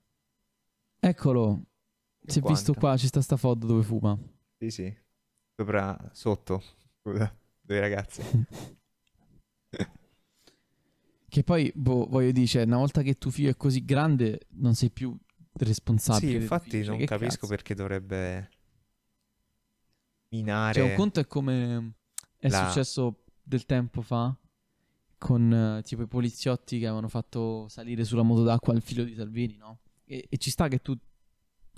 Eccolo. 1.00 1.62
Si 2.22 2.38
è 2.38 2.42
50. 2.42 2.54
visto 2.54 2.74
qua, 2.74 2.96
ci 2.96 3.08
sta 3.08 3.22
sta 3.22 3.38
foto 3.38 3.66
dove 3.66 3.82
fuma. 3.82 4.16
Sì, 4.60 4.70
sì. 4.70 4.96
Sopra, 5.56 5.98
sotto. 6.14 6.62
Scusa, 7.02 7.36
due 7.60 7.80
ragazzi. 7.80 8.22
Che 11.30 11.44
poi, 11.44 11.70
boh, 11.76 12.08
voglio 12.08 12.32
dire, 12.32 12.48
cioè, 12.48 12.64
una 12.64 12.78
volta 12.78 13.02
che 13.02 13.18
tuo 13.18 13.32
figlio 13.32 13.50
è 13.50 13.58
così 13.58 13.84
grande, 13.84 14.48
non 14.52 14.76
sei 14.76 14.90
più 14.90 15.16
responsabile. 15.54 16.32
Sì, 16.32 16.38
infatti 16.38 16.70
figlio, 16.70 16.84
cioè, 16.84 16.90
non 16.92 17.00
che 17.00 17.06
capisco 17.06 17.36
cazzo? 17.36 17.48
perché 17.48 17.76
dovrebbe 17.76 18.50
minare. 20.30 20.80
Cioè, 20.80 20.90
un 20.90 20.96
conto 20.96 21.20
è 21.20 21.28
come 21.28 21.96
è 22.38 22.48
La- 22.48 22.68
successo 22.68 23.26
del 23.44 23.66
tempo 23.66 24.02
fa 24.02 24.34
con 25.18 25.52
eh, 25.54 25.84
tipo 25.84 26.04
i 26.04 26.08
poliziotti 26.08 26.80
che 26.80 26.86
avevano 26.86 27.08
fatto 27.08 27.68
salire 27.68 28.04
sulla 28.04 28.24
moto 28.24 28.44
d'acqua 28.44 28.74
il 28.74 28.82
figlio 28.82 29.04
di 29.04 29.14
Salvini, 29.14 29.58
no? 29.58 29.80
E, 30.06 30.28
e 30.30 30.38
ci 30.38 30.50
sta 30.50 30.68
che 30.68 30.80
tu 30.80 30.96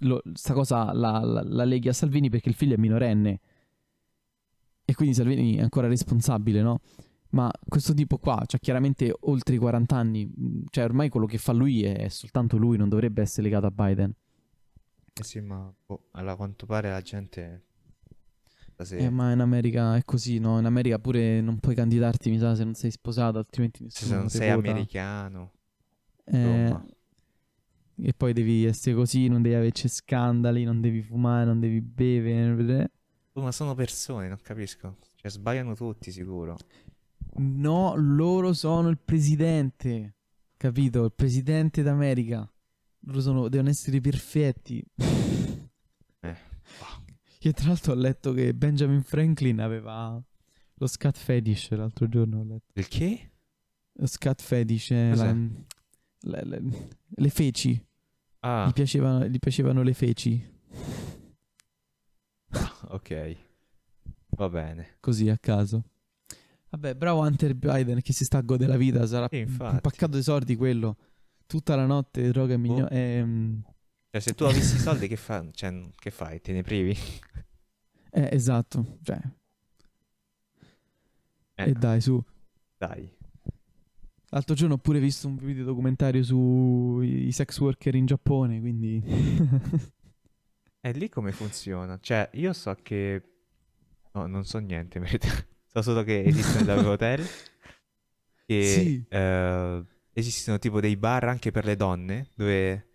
lo- 0.01 0.21
sta 0.33 0.53
cosa 0.53 0.91
la, 0.93 1.19
la, 1.19 1.43
la 1.43 1.63
leghi 1.63 1.89
a 1.89 1.93
Salvini 1.93 2.29
perché 2.29 2.49
il 2.49 2.55
figlio 2.55 2.75
è 2.75 2.77
minorenne. 2.77 3.39
E 4.85 4.95
quindi 4.95 5.13
Salvini 5.13 5.55
è 5.55 5.61
ancora 5.61 5.87
responsabile, 5.87 6.61
no? 6.61 6.79
Ma 7.31 7.51
questo 7.67 7.93
tipo 7.93 8.17
qua, 8.17 8.43
cioè 8.47 8.59
chiaramente 8.59 9.15
oltre 9.21 9.53
i 9.53 9.59
40 9.59 9.95
anni, 9.95 10.63
cioè 10.71 10.83
ormai 10.83 11.09
quello 11.09 11.27
che 11.27 11.37
fa 11.37 11.51
lui 11.51 11.83
è 11.83 12.07
soltanto 12.09 12.57
lui, 12.57 12.75
non 12.75 12.89
dovrebbe 12.89 13.21
essere 13.21 13.43
legato 13.43 13.67
a 13.67 13.71
Biden. 13.71 14.11
Eh 15.13 15.23
sì, 15.23 15.39
ma 15.39 15.71
boh, 15.85 16.07
alla 16.11 16.35
quanto 16.35 16.65
pare 16.65 16.89
la 16.89 17.01
gente... 17.01 17.65
sé- 18.83 18.97
Eh, 18.97 19.09
ma 19.09 19.31
in 19.31 19.39
America 19.39 19.95
è 19.95 20.03
così, 20.05 20.39
no? 20.39 20.57
In 20.59 20.65
America 20.65 20.99
pure 20.99 21.41
non 21.41 21.59
puoi 21.59 21.75
candidarti, 21.75 22.29
mi 22.29 22.37
sa, 22.39 22.55
se 22.55 22.63
non 22.63 22.73
sei 22.75 22.91
sposato, 22.91 23.37
altrimenti 23.37 23.79
se 23.89 24.01
nessuno 24.03 24.17
non 24.19 24.27
ti 24.27 24.37
sei 24.37 24.53
vota. 24.55 24.69
americano, 24.69 25.51
Eh, 26.25 26.75
e 28.01 28.13
poi 28.13 28.33
devi 28.33 28.65
essere 28.65 28.95
così, 28.95 29.27
non 29.27 29.41
devi 29.41 29.55
averci 29.55 29.87
scandali, 29.89 30.63
non 30.63 30.79
devi 30.79 31.01
fumare, 31.01 31.45
non 31.45 31.59
devi 31.59 31.81
bere. 31.81 32.91
Oh, 33.33 33.41
ma 33.41 33.51
sono 33.51 33.75
persone, 33.75 34.27
non 34.27 34.37
capisco. 34.41 34.97
Cioè, 35.15 35.29
sbagliano 35.29 35.75
tutti, 35.75 36.11
sicuro. 36.11 36.57
No, 37.35 37.93
loro 37.95 38.53
sono 38.53 38.89
il 38.89 38.97
presidente, 38.97 40.15
capito? 40.57 41.05
Il 41.05 41.13
presidente 41.13 41.81
d'America. 41.83 42.49
Loro 43.01 43.21
sono, 43.21 43.47
devono 43.49 43.69
essere 43.69 43.99
perfetti. 44.01 44.83
Eh. 46.21 46.35
Io 47.43 47.51
tra 47.53 47.67
l'altro 47.67 47.93
ho 47.93 47.95
letto 47.95 48.33
che 48.33 48.53
Benjamin 48.53 49.01
Franklin 49.01 49.59
aveva 49.61 50.21
lo 50.81 50.87
scat 50.87 51.17
fetish 51.17 51.71
l'altro 51.71 52.07
giorno. 52.09 52.39
Ho 52.39 52.43
letto. 52.43 52.65
Il 52.73 52.87
che? 52.87 53.31
Lo 53.93 54.05
scat 54.07 54.41
fetish 54.41 54.91
è 54.91 55.09
Cos'è? 55.11 55.35
la- 56.21 56.41
le, 56.43 56.61
le- 57.15 57.29
feci. 57.29 57.81
Ah, 58.41 58.67
Gli, 58.67 58.73
piacevano, 58.73 59.25
gli 59.27 59.39
piacevano 59.39 59.83
le 59.83 59.93
feci. 59.93 60.57
ok. 62.89 63.35
Va 64.29 64.49
bene. 64.49 64.97
Così 64.99 65.29
a 65.29 65.37
caso. 65.37 65.83
Vabbè, 66.69 66.95
bravo 66.95 67.21
Hunter 67.21 67.55
Biden 67.55 68.01
che 68.01 68.13
si 68.13 68.23
sta 68.25 68.37
a 68.37 68.41
godere 68.41 68.71
la 68.71 68.77
vita. 68.77 69.05
Sarà 69.07 69.27
Sì, 69.29 69.41
un 69.41 69.79
paccato 69.81 70.15
di 70.17 70.23
soldi 70.23 70.55
quello. 70.55 70.97
Tutta 71.47 71.75
la 71.75 71.85
notte 71.85 72.29
droga 72.31 72.53
e 72.53 72.57
migno- 72.57 72.83
Boh. 72.85 72.89
ehm, 72.89 73.61
Cioè, 74.11 74.21
se 74.21 74.33
tu 74.33 74.43
avessi 74.43 74.75
i 74.75 74.79
soldi, 74.79 75.07
che, 75.07 75.15
fa... 75.15 75.45
cioè, 75.51 75.91
che 75.95 76.11
fai? 76.11 76.39
Te 76.41 76.51
ne 76.53 76.61
privi? 76.63 76.95
Eh, 78.11 78.29
esatto. 78.31 78.97
Cioè, 79.03 79.19
Eh, 81.55 81.69
e 81.69 81.73
dai, 81.73 81.99
su. 82.01 82.21
dai. 82.77 83.17
L'altro 84.31 84.53
giorno 84.55 84.75
ho 84.75 84.77
pure 84.77 84.99
visto 84.99 85.27
un 85.27 85.35
video 85.37 85.63
documentario 85.65 86.21
sui 86.23 87.31
sex 87.31 87.59
worker 87.59 87.95
in 87.95 88.05
Giappone, 88.05 88.59
quindi... 88.59 89.01
E 90.81 90.91
lì 90.93 91.09
come 91.09 91.33
funziona? 91.33 91.97
Cioè, 91.99 92.29
io 92.33 92.53
so 92.53 92.73
che... 92.81 93.21
No, 94.13 94.27
non 94.27 94.45
so 94.45 94.59
niente, 94.59 94.97
in 94.97 95.03
verità. 95.03 95.27
So 95.71 95.81
solo 95.83 96.03
che 96.03 96.23
esistono 96.23 96.63
dei 96.65 96.77
hotel. 96.85 97.23
E 98.45 98.63
Sì. 98.63 99.05
eh, 99.09 99.85
esistono 100.13 100.57
tipo 100.57 100.79
dei 100.79 100.95
bar 100.95 101.25
anche 101.25 101.51
per 101.51 101.65
le 101.65 101.75
donne, 101.75 102.29
dove 102.33 102.87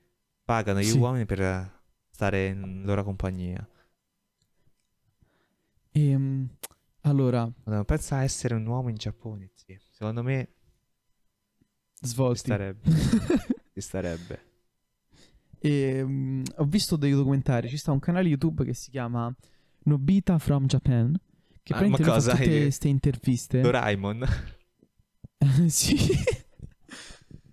pagano 0.44 0.80
gli 0.80 0.84
Sì. 0.84 0.98
uomini 0.98 1.24
per 1.26 1.82
stare 2.10 2.46
in 2.46 2.82
loro 2.84 3.04
compagnia. 3.04 3.64
Ehm, 5.96 6.48
allora, 7.02 7.50
Madonna, 7.64 7.84
pensa 7.84 8.16
a 8.16 8.22
essere 8.24 8.54
un 8.54 8.66
uomo 8.66 8.88
in 8.88 8.96
Giappone, 8.96 9.50
sì. 9.54 9.78
Secondo 9.90 10.22
me 10.22 10.48
ci 11.94 12.08
svolti. 12.08 12.38
starebbe. 12.40 12.90
Ci 13.74 13.80
starebbe. 13.80 14.52
Ehm, 15.58 16.42
ho 16.56 16.64
visto 16.64 16.96
dei 16.96 17.10
documentari. 17.12 17.68
Ci 17.68 17.76
sta 17.76 17.90
un 17.92 17.98
canale 17.98 18.28
YouTube 18.28 18.64
che 18.64 18.74
si 18.74 18.90
chiama 18.90 19.34
Nobita 19.84 20.38
from 20.38 20.66
Japan. 20.66 21.12
Che 21.62 21.72
Ah, 21.74 21.88
cosa? 21.90 22.32
tutte 22.32 22.60
queste 22.62 22.88
interviste. 22.88 23.60
Doraemon. 23.60 24.24
sì. 25.66 25.96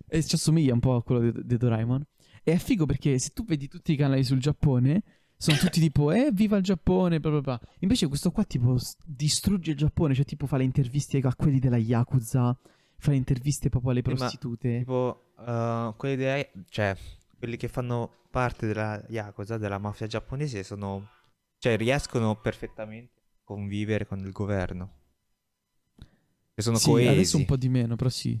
e 0.06 0.22
ci 0.22 0.34
assomiglia 0.34 0.74
un 0.74 0.80
po' 0.80 0.94
a 0.96 1.02
quello 1.02 1.30
di, 1.30 1.44
di 1.44 1.56
Doraemon. 1.56 2.04
E 2.44 2.52
è 2.52 2.56
figo 2.58 2.86
perché 2.86 3.18
se 3.18 3.30
tu 3.32 3.44
vedi 3.44 3.66
tutti 3.68 3.92
i 3.92 3.96
canali 3.96 4.22
sul 4.22 4.38
Giappone, 4.38 5.02
sono 5.42 5.56
tutti 5.56 5.80
tipo, 5.80 6.12
eh, 6.12 6.30
viva 6.32 6.56
il 6.56 6.62
Giappone, 6.62 7.18
bla 7.18 7.30
bla 7.30 7.40
bla. 7.40 7.60
Invece 7.80 8.06
questo 8.06 8.30
qua 8.30 8.44
tipo 8.44 8.78
distrugge 9.04 9.72
il 9.72 9.76
Giappone, 9.76 10.14
cioè 10.14 10.24
tipo 10.24 10.46
fa 10.46 10.56
le 10.56 10.62
interviste 10.62 11.18
a 11.18 11.34
quelli 11.34 11.58
della 11.58 11.78
Yakuza, 11.78 12.56
fa 12.96 13.10
le 13.10 13.16
interviste 13.16 13.68
proprio 13.68 13.90
alle 13.90 14.02
Sì, 14.04 14.10
ma 14.10 14.16
prostitute. 14.16 14.78
Tipo, 14.78 15.32
eh, 15.44 15.94
quelli, 15.96 16.14
dei- 16.14 16.48
cioè, 16.68 16.96
quelli 17.36 17.56
che 17.56 17.66
fanno 17.66 18.18
parte 18.30 18.68
della 18.68 19.04
Yakuza, 19.08 19.58
della 19.58 19.78
mafia 19.78 20.06
giapponese, 20.06 20.62
sono, 20.62 21.08
cioè, 21.58 21.76
riescono 21.76 22.36
perfettamente 22.36 23.18
a 23.18 23.40
convivere 23.42 24.06
con 24.06 24.20
il 24.20 24.30
governo. 24.30 24.90
E 26.54 26.62
sono 26.62 26.76
sì, 26.78 26.90
adesso 26.90 27.14
coesi. 27.14 27.36
un 27.38 27.44
po' 27.46 27.56
di 27.56 27.68
meno, 27.68 27.96
però 27.96 28.10
sì. 28.10 28.38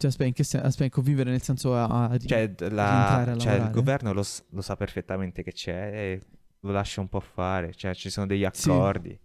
Cioè, 0.00 0.10
aspetta, 0.10 0.28
in 0.28 0.32
che 0.32 0.44
senso? 0.44 0.66
Aspetta, 0.66 0.90
convivere 0.94 1.30
nel 1.30 1.42
senso 1.42 1.74
a... 1.74 1.84
a- 2.04 2.18
Cioè, 2.18 2.54
la- 2.70 3.34
cioè, 3.36 3.54
il 3.54 3.70
governo 3.72 4.12
lo, 4.12 4.22
lo 4.50 4.60
sa 4.62 4.76
perfettamente 4.76 5.42
che 5.42 5.52
c'è 5.52 5.90
e 5.92 6.20
lo 6.60 6.70
lascia 6.70 7.00
un 7.00 7.08
po' 7.08 7.18
fare. 7.20 7.74
Cioè, 7.74 7.94
ci 7.94 8.08
sono 8.08 8.26
degli 8.26 8.46
Sì. 8.52 8.70
accordi. 8.70 9.18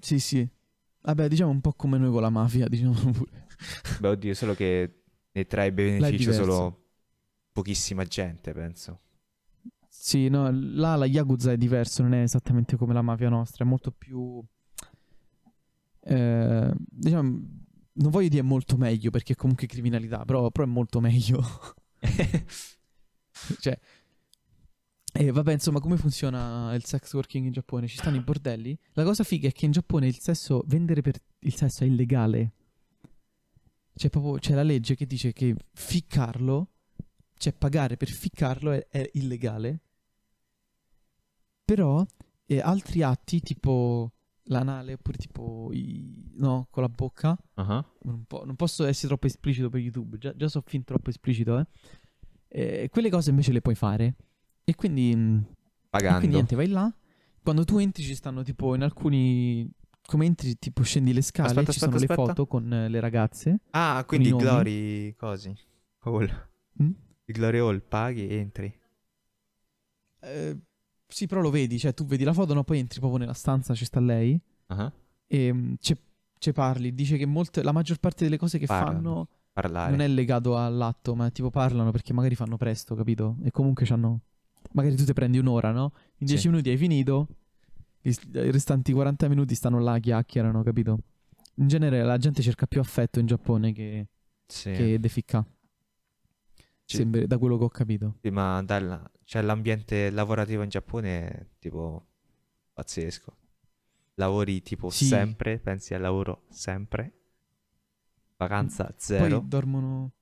Sì, 0.00 0.18
sì. 0.18 0.48
Vabbè, 1.02 1.28
diciamo 1.28 1.50
un 1.52 1.60
po' 1.60 1.72
come 1.74 1.98
noi 1.98 2.10
con 2.10 2.20
la 2.20 2.30
mafia, 2.30 2.66
diciamo 2.66 2.92
pure. 3.12 3.46
Beh, 4.00 4.08
oddio, 4.08 4.34
solo 4.34 4.54
che 4.54 5.02
ne 5.30 5.46
trae 5.46 5.72
beneficio 5.72 6.32
solo 6.32 6.88
pochissima 7.52 8.04
gente, 8.04 8.52
penso. 8.52 9.00
Sì, 9.88 10.28
no, 10.28 10.50
là 10.50 10.96
la 10.96 11.06
Yakuza 11.06 11.52
è 11.52 11.56
diverso, 11.56 12.02
non 12.02 12.14
è 12.14 12.22
esattamente 12.22 12.76
come 12.76 12.92
la 12.92 13.02
mafia 13.02 13.28
nostra, 13.28 13.64
è 13.64 13.68
molto 13.68 13.92
più... 13.92 14.42
eh, 16.00 16.72
diciamo, 16.76 17.40
non 17.94 18.10
voglio 18.10 18.28
dire 18.28 18.42
molto 18.42 18.76
meglio 18.76 19.10
perché 19.10 19.32
è 19.32 19.36
comunque 19.36 19.66
criminalità, 19.66 20.24
però, 20.24 20.50
però 20.50 20.66
è 20.66 20.70
molto 20.70 21.00
meglio. 21.00 21.42
cioè... 23.60 23.78
E 25.12 25.32
vabbè, 25.32 25.52
insomma, 25.52 25.80
come 25.80 25.96
funziona 25.96 26.72
il 26.74 26.84
sex 26.84 27.12
working 27.14 27.46
in 27.46 27.52
Giappone? 27.52 27.88
Ci 27.88 27.96
stanno 27.96 28.16
i 28.16 28.22
bordelli? 28.22 28.78
La 28.92 29.02
cosa 29.02 29.24
figa 29.24 29.48
è 29.48 29.52
che 29.52 29.64
in 29.64 29.72
Giappone 29.72 30.06
il 30.06 30.18
sesso, 30.20 30.62
vendere 30.66 31.00
per 31.00 31.20
il 31.40 31.54
sesso 31.54 31.82
è 31.82 31.86
illegale. 31.88 32.52
C'è 33.92 34.08
proprio, 34.08 34.34
c'è 34.38 34.54
la 34.54 34.62
legge 34.62 34.94
che 34.94 35.06
dice 35.06 35.32
che 35.32 35.56
ficcarlo, 35.72 36.68
cioè 37.36 37.52
pagare 37.52 37.96
per 37.96 38.08
ficcarlo 38.08 38.70
è, 38.70 38.86
è 38.88 39.10
illegale. 39.14 39.80
Però 41.64 42.06
eh, 42.46 42.60
altri 42.60 43.02
atti, 43.02 43.40
tipo 43.40 44.12
l'anale, 44.50 44.92
oppure 44.94 45.16
tipo 45.16 45.70
i- 45.72 46.32
no, 46.36 46.66
con 46.70 46.82
la 46.82 46.88
bocca, 46.88 47.36
Ah, 47.54 47.84
non, 48.02 48.24
po- 48.26 48.44
non 48.44 48.56
posso 48.56 48.84
essere 48.84 49.08
troppo 49.08 49.26
esplicito 49.26 49.68
per 49.70 49.80
YouTube, 49.80 50.18
già, 50.18 50.34
già 50.36 50.48
so 50.48 50.60
fin 50.66 50.84
troppo 50.84 51.10
esplicito, 51.10 51.58
eh. 51.58 51.66
Eh, 52.52 52.88
quelle 52.90 53.10
cose 53.10 53.30
invece 53.30 53.52
le 53.52 53.60
puoi 53.60 53.74
fare. 53.76 54.14
E 54.64 54.74
quindi, 54.74 55.14
mm, 55.14 55.38
e 55.38 55.44
Pagando. 55.88 56.18
quindi 56.18 56.34
niente, 56.36 56.56
vai 56.56 56.66
là. 56.68 56.92
Quando 57.42 57.64
tu 57.64 57.78
entri 57.78 58.02
ci 58.02 58.14
stanno 58.14 58.42
tipo 58.42 58.74
in 58.74 58.82
alcuni... 58.82 59.68
Come 60.04 60.26
entri, 60.26 60.58
tipo 60.58 60.82
scendi 60.82 61.12
le 61.12 61.22
scale, 61.22 61.50
Aspetta, 61.50 61.70
ci 61.72 61.78
aspetta, 61.78 61.92
sono 61.92 62.04
le 62.04 62.12
aspetta. 62.12 62.28
foto 62.28 62.46
con 62.48 62.72
eh, 62.72 62.88
le 62.88 62.98
ragazze. 63.00 63.60
Ah, 63.70 64.02
quindi. 64.06 64.30
Glory 64.34 65.14
cosi. 65.14 65.54
Hall. 66.00 66.28
Mm? 66.82 66.90
Il 67.26 67.34
Glory 67.34 67.58
Hall, 67.58 67.80
paghi 67.86 68.28
entri. 68.34 68.76
Eh, 70.22 70.58
sì, 71.10 71.26
però 71.26 71.40
lo 71.40 71.50
vedi, 71.50 71.78
cioè 71.78 71.92
tu 71.94 72.04
vedi 72.06 72.24
la 72.24 72.32
foto, 72.32 72.54
no, 72.54 72.64
poi 72.64 72.78
entri 72.78 72.98
proprio 73.00 73.18
nella 73.20 73.34
stanza, 73.34 73.74
ci 73.74 73.84
sta 73.84 74.00
lei. 74.00 74.40
Ah, 74.68 74.90
e 75.26 75.52
mm, 75.52 75.74
ci 76.38 76.52
parli. 76.52 76.94
Dice 76.94 77.16
che 77.18 77.26
molte, 77.26 77.62
la 77.62 77.72
maggior 77.72 77.98
parte 77.98 78.24
delle 78.24 78.38
cose 78.38 78.58
che 78.58 78.66
Parlano. 78.66 78.92
fanno 78.96 79.28
Parlare. 79.52 79.90
non 79.90 80.00
è 80.00 80.08
legato 80.08 80.56
all'atto, 80.58 81.14
ma 81.14 81.28
tipo 81.30 81.50
parlano 81.50 81.90
perché 81.90 82.12
magari 82.12 82.34
fanno 82.34 82.56
presto, 82.56 82.94
capito? 82.94 83.36
E 83.42 83.50
comunque 83.50 83.84
c'hanno. 83.84 84.20
Magari 84.72 84.96
tu 84.96 85.04
ti 85.04 85.12
prendi 85.12 85.38
un'ora, 85.38 85.70
no? 85.70 85.92
In 86.18 86.26
Sì. 86.26 86.34
10 86.34 86.48
minuti 86.48 86.70
hai 86.70 86.76
finito, 86.76 87.26
i, 88.02 88.10
i 88.32 88.50
restanti 88.50 88.92
40 88.92 89.28
minuti 89.28 89.54
stanno 89.54 89.78
là, 89.80 89.98
chiacchierano, 89.98 90.62
capito? 90.62 90.98
In 91.56 91.68
genere 91.68 92.02
la 92.02 92.16
gente 92.16 92.40
cerca 92.42 92.66
più 92.66 92.80
affetto 92.80 93.18
in 93.20 93.26
Giappone 93.26 93.72
che, 93.72 94.06
Sì. 94.46 94.70
che 94.72 94.98
deficca. 94.98 95.44
Sembra, 96.98 97.26
da 97.26 97.38
quello 97.38 97.56
che 97.58 97.64
ho 97.64 97.68
capito. 97.68 98.16
Sì, 98.20 98.30
ma 98.30 98.62
dal- 98.62 99.10
cioè, 99.24 99.42
l'ambiente 99.42 100.10
lavorativo 100.10 100.62
in 100.62 100.68
Giappone 100.68 101.28
è 101.28 101.46
tipo 101.58 102.06
pazzesco. 102.72 103.36
Lavori 104.14 104.62
tipo 104.62 104.90
Sì. 104.90 105.06
sempre, 105.06 105.58
pensi 105.58 105.94
al 105.94 106.00
lavoro 106.00 106.44
sempre. 106.50 107.12
Vacanza 108.36 108.92
zero. 108.96 109.38
Poi 109.40 109.48
dormono. 109.48 110.12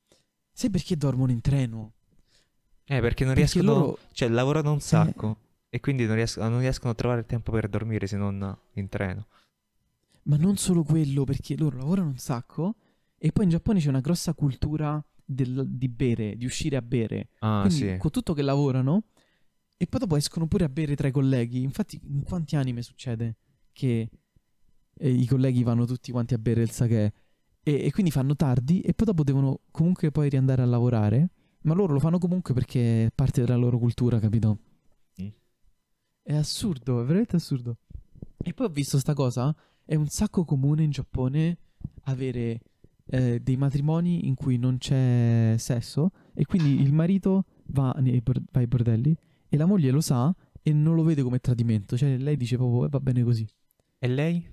Sai 0.52 0.70
perché 0.70 0.96
dormono 0.96 1.30
in 1.32 1.40
treno? 1.40 1.92
Eh, 2.84 3.00
perché 3.00 3.24
non 3.24 3.34
Perché 3.34 3.52
riescono, 3.60 3.78
loro. 3.78 3.98
cioè 4.12 4.28
lavorano 4.28 4.72
un 4.72 4.80
sacco 4.80 5.36
e 5.68 5.78
quindi 5.80 6.06
non 6.06 6.16
riescono, 6.16 6.48
non 6.48 6.60
riescono 6.60 6.90
a 6.92 6.94
trovare 6.94 7.20
il 7.20 7.26
tempo 7.26 7.52
per 7.52 7.68
dormire 7.68 8.06
se 8.06 8.16
non 8.16 8.56
in 8.74 8.88
treno. 8.88 9.26
Ma 10.24 10.36
non 10.36 10.56
solo 10.56 10.82
quello, 10.82 11.24
perché 11.24 11.56
loro 11.56 11.76
lavorano 11.78 12.08
un 12.08 12.18
sacco 12.18 12.74
e 13.16 13.30
poi 13.30 13.44
in 13.44 13.50
Giappone 13.50 13.78
c'è 13.80 13.88
una 13.88 14.00
grossa 14.00 14.32
cultura 14.34 15.02
del- 15.31 15.68
di 15.68 15.89
bere, 15.89 16.37
di 16.37 16.47
uscire 16.47 16.76
a 16.76 16.83
bere. 16.83 17.29
Ah, 17.41 17.64
Quindi 17.66 17.93
sì. 17.93 17.97
con 17.99 18.11
tutto 18.11 18.33
che 18.33 18.43
lavorano 18.43 19.05
e 19.76 19.87
poi 19.87 20.01
dopo 20.01 20.16
escono 20.16 20.47
pure 20.49 20.64
a 20.64 20.68
bere 20.68 20.97
tra 20.97 21.09
i 21.09 21.12
colleghi. 21.12 21.62
Infatti, 21.62 22.01
in 22.03 22.22
quanti 22.22 22.57
anime 22.57 22.83
succede 22.83 23.37
che 23.72 24.09
eh, 24.95 25.11
i 25.11 25.26
colleghi 25.26 25.62
vanno 25.62 25.85
tutti 25.85 26.11
quanti 26.11 26.35
a 26.35 26.39
bere 26.39 26.62
il 26.62 26.70
sake 26.70 27.12
e, 27.62 27.85
e 27.85 27.91
quindi 27.93 28.11
fanno 28.11 28.35
tardi 28.35 28.81
e 28.81 28.95
poi 28.95 29.07
dopo 29.07 29.22
devono 29.22 29.61
comunque 29.70 30.11
poi 30.11 30.31
riandare 30.31 30.62
a 30.62 30.66
lavorare, 30.66 31.31
ma 31.62 31.74
loro 31.74 31.93
lo 31.93 32.01
fanno 32.01 32.18
comunque 32.18 32.55
perché 32.55 33.07
è 33.07 33.11
parte 33.14 33.43
della 33.43 33.57
loro 33.57 33.79
cultura, 33.79 34.18
capito? 34.18 34.59
Mm. 35.22 35.29
È 36.22 36.35
assurdo, 36.35 37.03
è 37.03 37.05
veramente 37.05 37.37
assurdo. 37.37 37.76
E 38.43 38.55
poi 38.55 38.66
ho 38.66 38.70
visto 38.70 38.99
sta 38.99 39.12
cosa, 39.12 39.55
è 39.85 39.95
un 39.95 40.09
sacco 40.09 40.45
comune 40.45 40.83
in 40.83 40.91
Giappone 40.91 41.59
avere 42.05 42.61
eh, 43.11 43.40
dei 43.40 43.56
matrimoni 43.56 44.26
in 44.26 44.34
cui 44.34 44.56
non 44.59 44.78
c'è 44.78 45.54
sesso 45.59 46.11
e 46.34 46.44
quindi 46.44 46.80
il 46.80 46.92
marito 46.92 47.44
va, 47.66 47.94
nei 47.98 48.22
va 48.24 48.40
ai 48.52 48.66
bordelli 48.66 49.16
e 49.48 49.56
la 49.56 49.66
moglie 49.66 49.90
lo 49.90 50.00
sa 50.00 50.34
e 50.62 50.72
non 50.72 50.94
lo 50.94 51.02
vede 51.02 51.22
come 51.22 51.38
tradimento, 51.38 51.96
cioè 51.96 52.16
lei 52.18 52.36
dice 52.36 52.56
proprio 52.56 52.84
"Eh, 52.86 52.88
va 52.88 53.00
bene 53.00 53.22
così. 53.22 53.46
E 53.98 54.09
lei? 54.09 54.46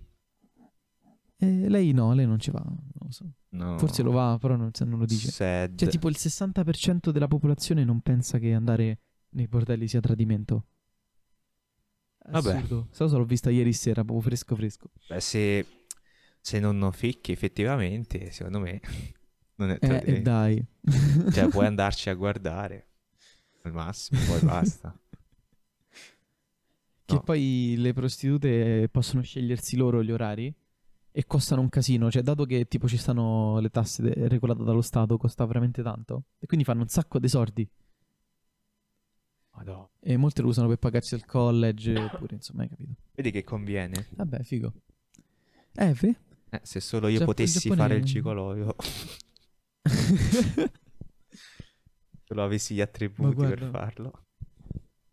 E 1.38 1.70
lei 1.70 1.92
no, 1.92 2.14
lei 2.14 2.26
non 2.26 2.40
ci 2.40 2.52
va, 2.52 2.62
non 2.64 2.80
lo 3.00 3.12
so. 3.12 3.26
No. 3.50 3.78
Forse 3.78 4.02
lo 4.04 4.12
va, 4.12 4.38
però 4.40 4.56
non, 4.56 4.72
non 4.86 5.00
lo 5.00 5.06
dice. 5.06 5.32
Sad. 5.32 5.78
Cioè 5.78 5.90
tipo 5.90 6.08
il 6.08 6.16
60% 6.18 7.10
della 7.10 7.28
popolazione 7.28 7.84
non 7.84 8.00
pensa 8.02 8.38
che 8.40 8.54
andare 8.54 9.00
nei 9.32 9.48
bordelli 9.48 9.88
sia 9.88 10.00
tradimento. 10.00 10.66
Vabbè. 12.28 12.56
Assurdo. 12.56 12.88
Sta 12.92 13.04
cosa 13.04 13.18
l'ho 13.18 13.26
vista 13.26 13.50
ieri 13.50 13.74
sera, 13.74 14.04
proprio 14.04 14.22
fresco 14.22 14.56
fresco. 14.56 14.90
Beh, 15.08 15.20
se, 15.20 15.66
se 16.46 16.60
non 16.60 16.78
lo 16.78 16.92
ficchi 16.92 17.32
effettivamente, 17.32 18.30
secondo 18.30 18.60
me 18.60 18.80
non 19.58 19.72
è 19.72 19.80
Eh, 19.82 20.02
e 20.06 20.22
dai. 20.22 20.64
Cioè, 21.32 21.48
puoi 21.48 21.66
andarci 21.66 22.12
a 22.12 22.14
guardare 22.14 22.90
al 23.64 23.72
massimo, 23.74 24.20
poi 24.28 24.42
basta. 24.46 24.96
Che 27.04 27.14
No. 27.16 27.22
poi 27.24 27.74
le 27.78 27.94
prostitute 27.94 28.90
possono 28.92 29.24
scegliersi 29.24 29.76
loro 29.76 30.04
gli 30.04 30.12
orari 30.12 30.54
e 31.12 31.26
costano 31.26 31.62
un 31.62 31.70
casino. 31.70 32.12
Cioè, 32.12 32.22
dato 32.22 32.46
che 32.46 32.68
tipo 32.68 32.88
ci 32.88 32.98
stanno 32.98 33.60
le 33.60 33.70
tasse 33.72 34.04
de- 34.04 34.28
regolate 34.28 34.64
dallo 34.64 34.82
Stato, 34.84 35.18
costa 35.18 35.46
veramente 35.48 35.82
tanto. 35.82 36.26
E 36.38 36.46
quindi 36.46 36.64
fanno 36.64 36.82
un 36.82 36.88
sacco 36.90 37.18
di 37.18 37.28
soldi. 37.28 37.68
Madonna. 39.56 39.90
E 40.00 40.16
molte 40.18 40.42
lo 40.44 40.50
usano 40.50 40.68
per 40.68 40.78
pagarsi 40.78 41.16
il 41.16 41.26
college, 41.26 41.96
oppure 41.96 42.36
insomma, 42.36 42.62
hai 42.64 42.70
capito. 42.70 42.94
Vedi 43.16 43.32
che 43.32 43.44
conviene? 43.44 44.08
Vabbè, 44.12 44.44
figo. 44.44 44.74
Eh, 45.74 45.94
ve? 45.94 46.16
Eh, 46.56 46.62
se 46.64 46.80
solo 46.80 47.08
io 47.08 47.18
Giapp- 47.20 47.28
potessi 47.28 47.60
Giappone- 47.60 47.82
fare 47.82 47.96
il 47.96 48.06
cicoloio, 48.06 48.76
solo 52.24 52.44
avessi 52.44 52.76
gli 52.76 52.82
attributi 52.82 53.36
per 53.36 53.58
guarda. 53.60 53.70
farlo. 53.80 54.26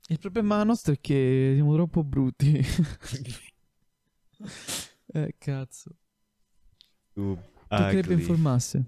Il 0.09 0.19
problema 0.19 0.63
nostro 0.65 0.93
è 0.95 1.01
che 1.01 1.53
siamo 1.55 1.75
troppo 1.75 2.03
brutti. 2.05 2.61
eh, 5.07 5.35
cazzo. 5.39 5.91
Tu, 7.13 7.39
Toccherebbe 7.69 8.13
ugly. 8.15 8.21
informarsi. 8.21 8.85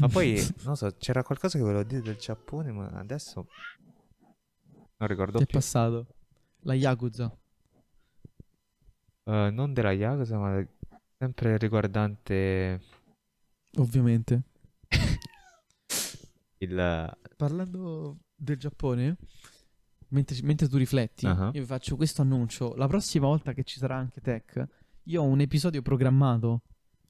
Ma 0.00 0.08
poi, 0.08 0.38
non 0.64 0.76
so, 0.76 0.94
c'era 0.98 1.22
qualcosa 1.22 1.58
che 1.58 1.64
volevo 1.64 1.82
dire 1.82 2.00
del 2.02 2.16
Giappone, 2.16 2.70
ma 2.72 2.88
adesso 2.88 3.46
non 4.98 5.08
ricordo 5.08 5.38
Ti 5.38 5.44
è 5.44 5.46
più. 5.46 5.58
passato. 5.58 6.06
La 6.64 6.74
Yakuza. 6.74 7.34
Eh, 9.24 9.50
non 9.52 9.72
della 9.72 9.92
Yakuza, 9.92 10.38
ma 10.38 10.64
sempre 11.22 11.56
riguardante 11.56 12.80
Ovviamente. 13.76 14.42
il... 16.58 17.16
Parlando 17.36 18.18
del 18.34 18.56
Giappone, 18.56 19.16
mentre, 20.08 20.36
mentre 20.42 20.68
tu 20.68 20.76
rifletti, 20.78 21.26
Ah. 21.26 21.50
io 21.54 21.60
vi 21.60 21.64
faccio 21.64 21.94
questo 21.94 22.22
annuncio. 22.22 22.74
La 22.74 22.88
prossima 22.88 23.26
volta 23.26 23.52
che 23.52 23.62
ci 23.62 23.78
sarà 23.78 23.94
anche 23.96 24.20
Tech, 24.20 24.66
io 25.04 25.22
ho 25.22 25.26
un 25.26 25.40
episodio 25.40 25.80
programmato, 25.80 26.62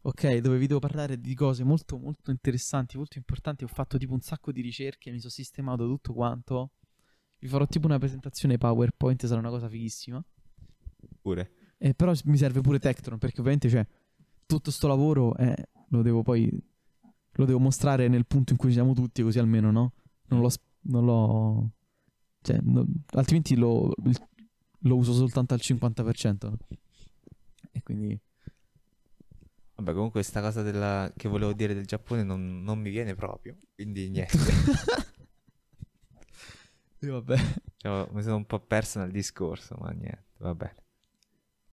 ok, 0.03 0.37
dove 0.41 0.59
vi 0.59 0.67
devo 0.67 0.79
parlare 0.81 1.19
di 1.19 1.35
cose 1.35 1.65
molto, 1.65 1.97
molto 1.99 2.31
interessanti, 2.31 2.99
molto 2.99 3.17
importanti. 3.17 3.65
Ho 3.65 3.69
fatto 3.69 3.97
tipo 3.97 4.13
un 4.13 4.21
sacco 4.21 4.53
di 4.53 4.61
ricerche, 4.61 5.11
mi 5.11 5.21
sono 5.21 5.31
sistemato 5.31 5.87
tutto 5.87 6.13
quanto. 6.13 6.73
Vi 7.39 7.49
farò 7.49 7.67
tipo 7.67 7.87
una 7.87 7.99
presentazione 7.99 8.59
PowerPoint, 8.59 9.25
sarà 9.25 9.41
una 9.41 9.49
cosa 9.49 9.71
fighissima. 9.71 10.23
pure. 11.23 11.53
Eh, 11.79 11.95
però 11.95 12.13
mi 12.27 12.37
serve 12.37 12.61
pure 12.61 12.79
Tectron, 12.79 13.19
perché 13.19 13.41
ovviamente, 13.41 13.69
cioè, 13.69 13.85
tutto 14.57 14.71
sto 14.71 14.89
lavoro 14.89 15.37
eh, 15.37 15.69
lo 15.89 16.03
devo 16.03 16.23
poi... 16.23 16.51
Lo 17.37 17.47
devo 17.47 17.59
mostrare 17.59 18.09
nel 18.09 18.27
punto 18.27 18.53
in 18.53 18.59
cui 18.59 18.73
siamo 18.73 18.93
tutti, 18.93 19.23
così 19.23 19.39
almeno, 19.39 19.71
no? 19.71 19.93
Non 20.29 20.41
l'ho... 20.41 20.51
Non 20.85 21.05
l'ho 21.05 21.71
cioè, 22.43 22.59
no- 22.61 22.87
altrimenti 23.13 23.55
lo, 23.55 23.95
lo 24.79 24.97
uso 24.97 25.13
soltanto 25.13 25.55
al 25.55 25.61
50%. 25.63 26.37
no? 26.43 26.59
E 27.71 27.83
quindi... 27.83 28.19
Vabbè, 29.77 29.93
comunque 29.93 30.21
questa 30.21 30.41
cosa 30.41 30.63
della... 30.63 31.11
che 31.17 31.29
volevo 31.29 31.53
dire 31.53 31.75
del 31.75 31.87
Giappone 31.87 32.23
non, 32.23 32.63
non 32.63 32.79
mi 32.79 32.91
viene 32.91 33.15
proprio, 33.15 33.57
quindi 33.75 34.11
niente. 34.11 34.39
E 36.99 37.07
vabbè. 37.09 37.37
Cioè, 37.79 38.09
mi 38.13 38.23
sono 38.23 38.37
un 38.37 38.45
po' 38.45 38.61
perso 38.61 38.99
nel 38.99 39.11
discorso, 39.11 39.77
ma 39.81 39.91
niente, 39.91 40.25
va 40.39 40.55
bene. 40.55 40.82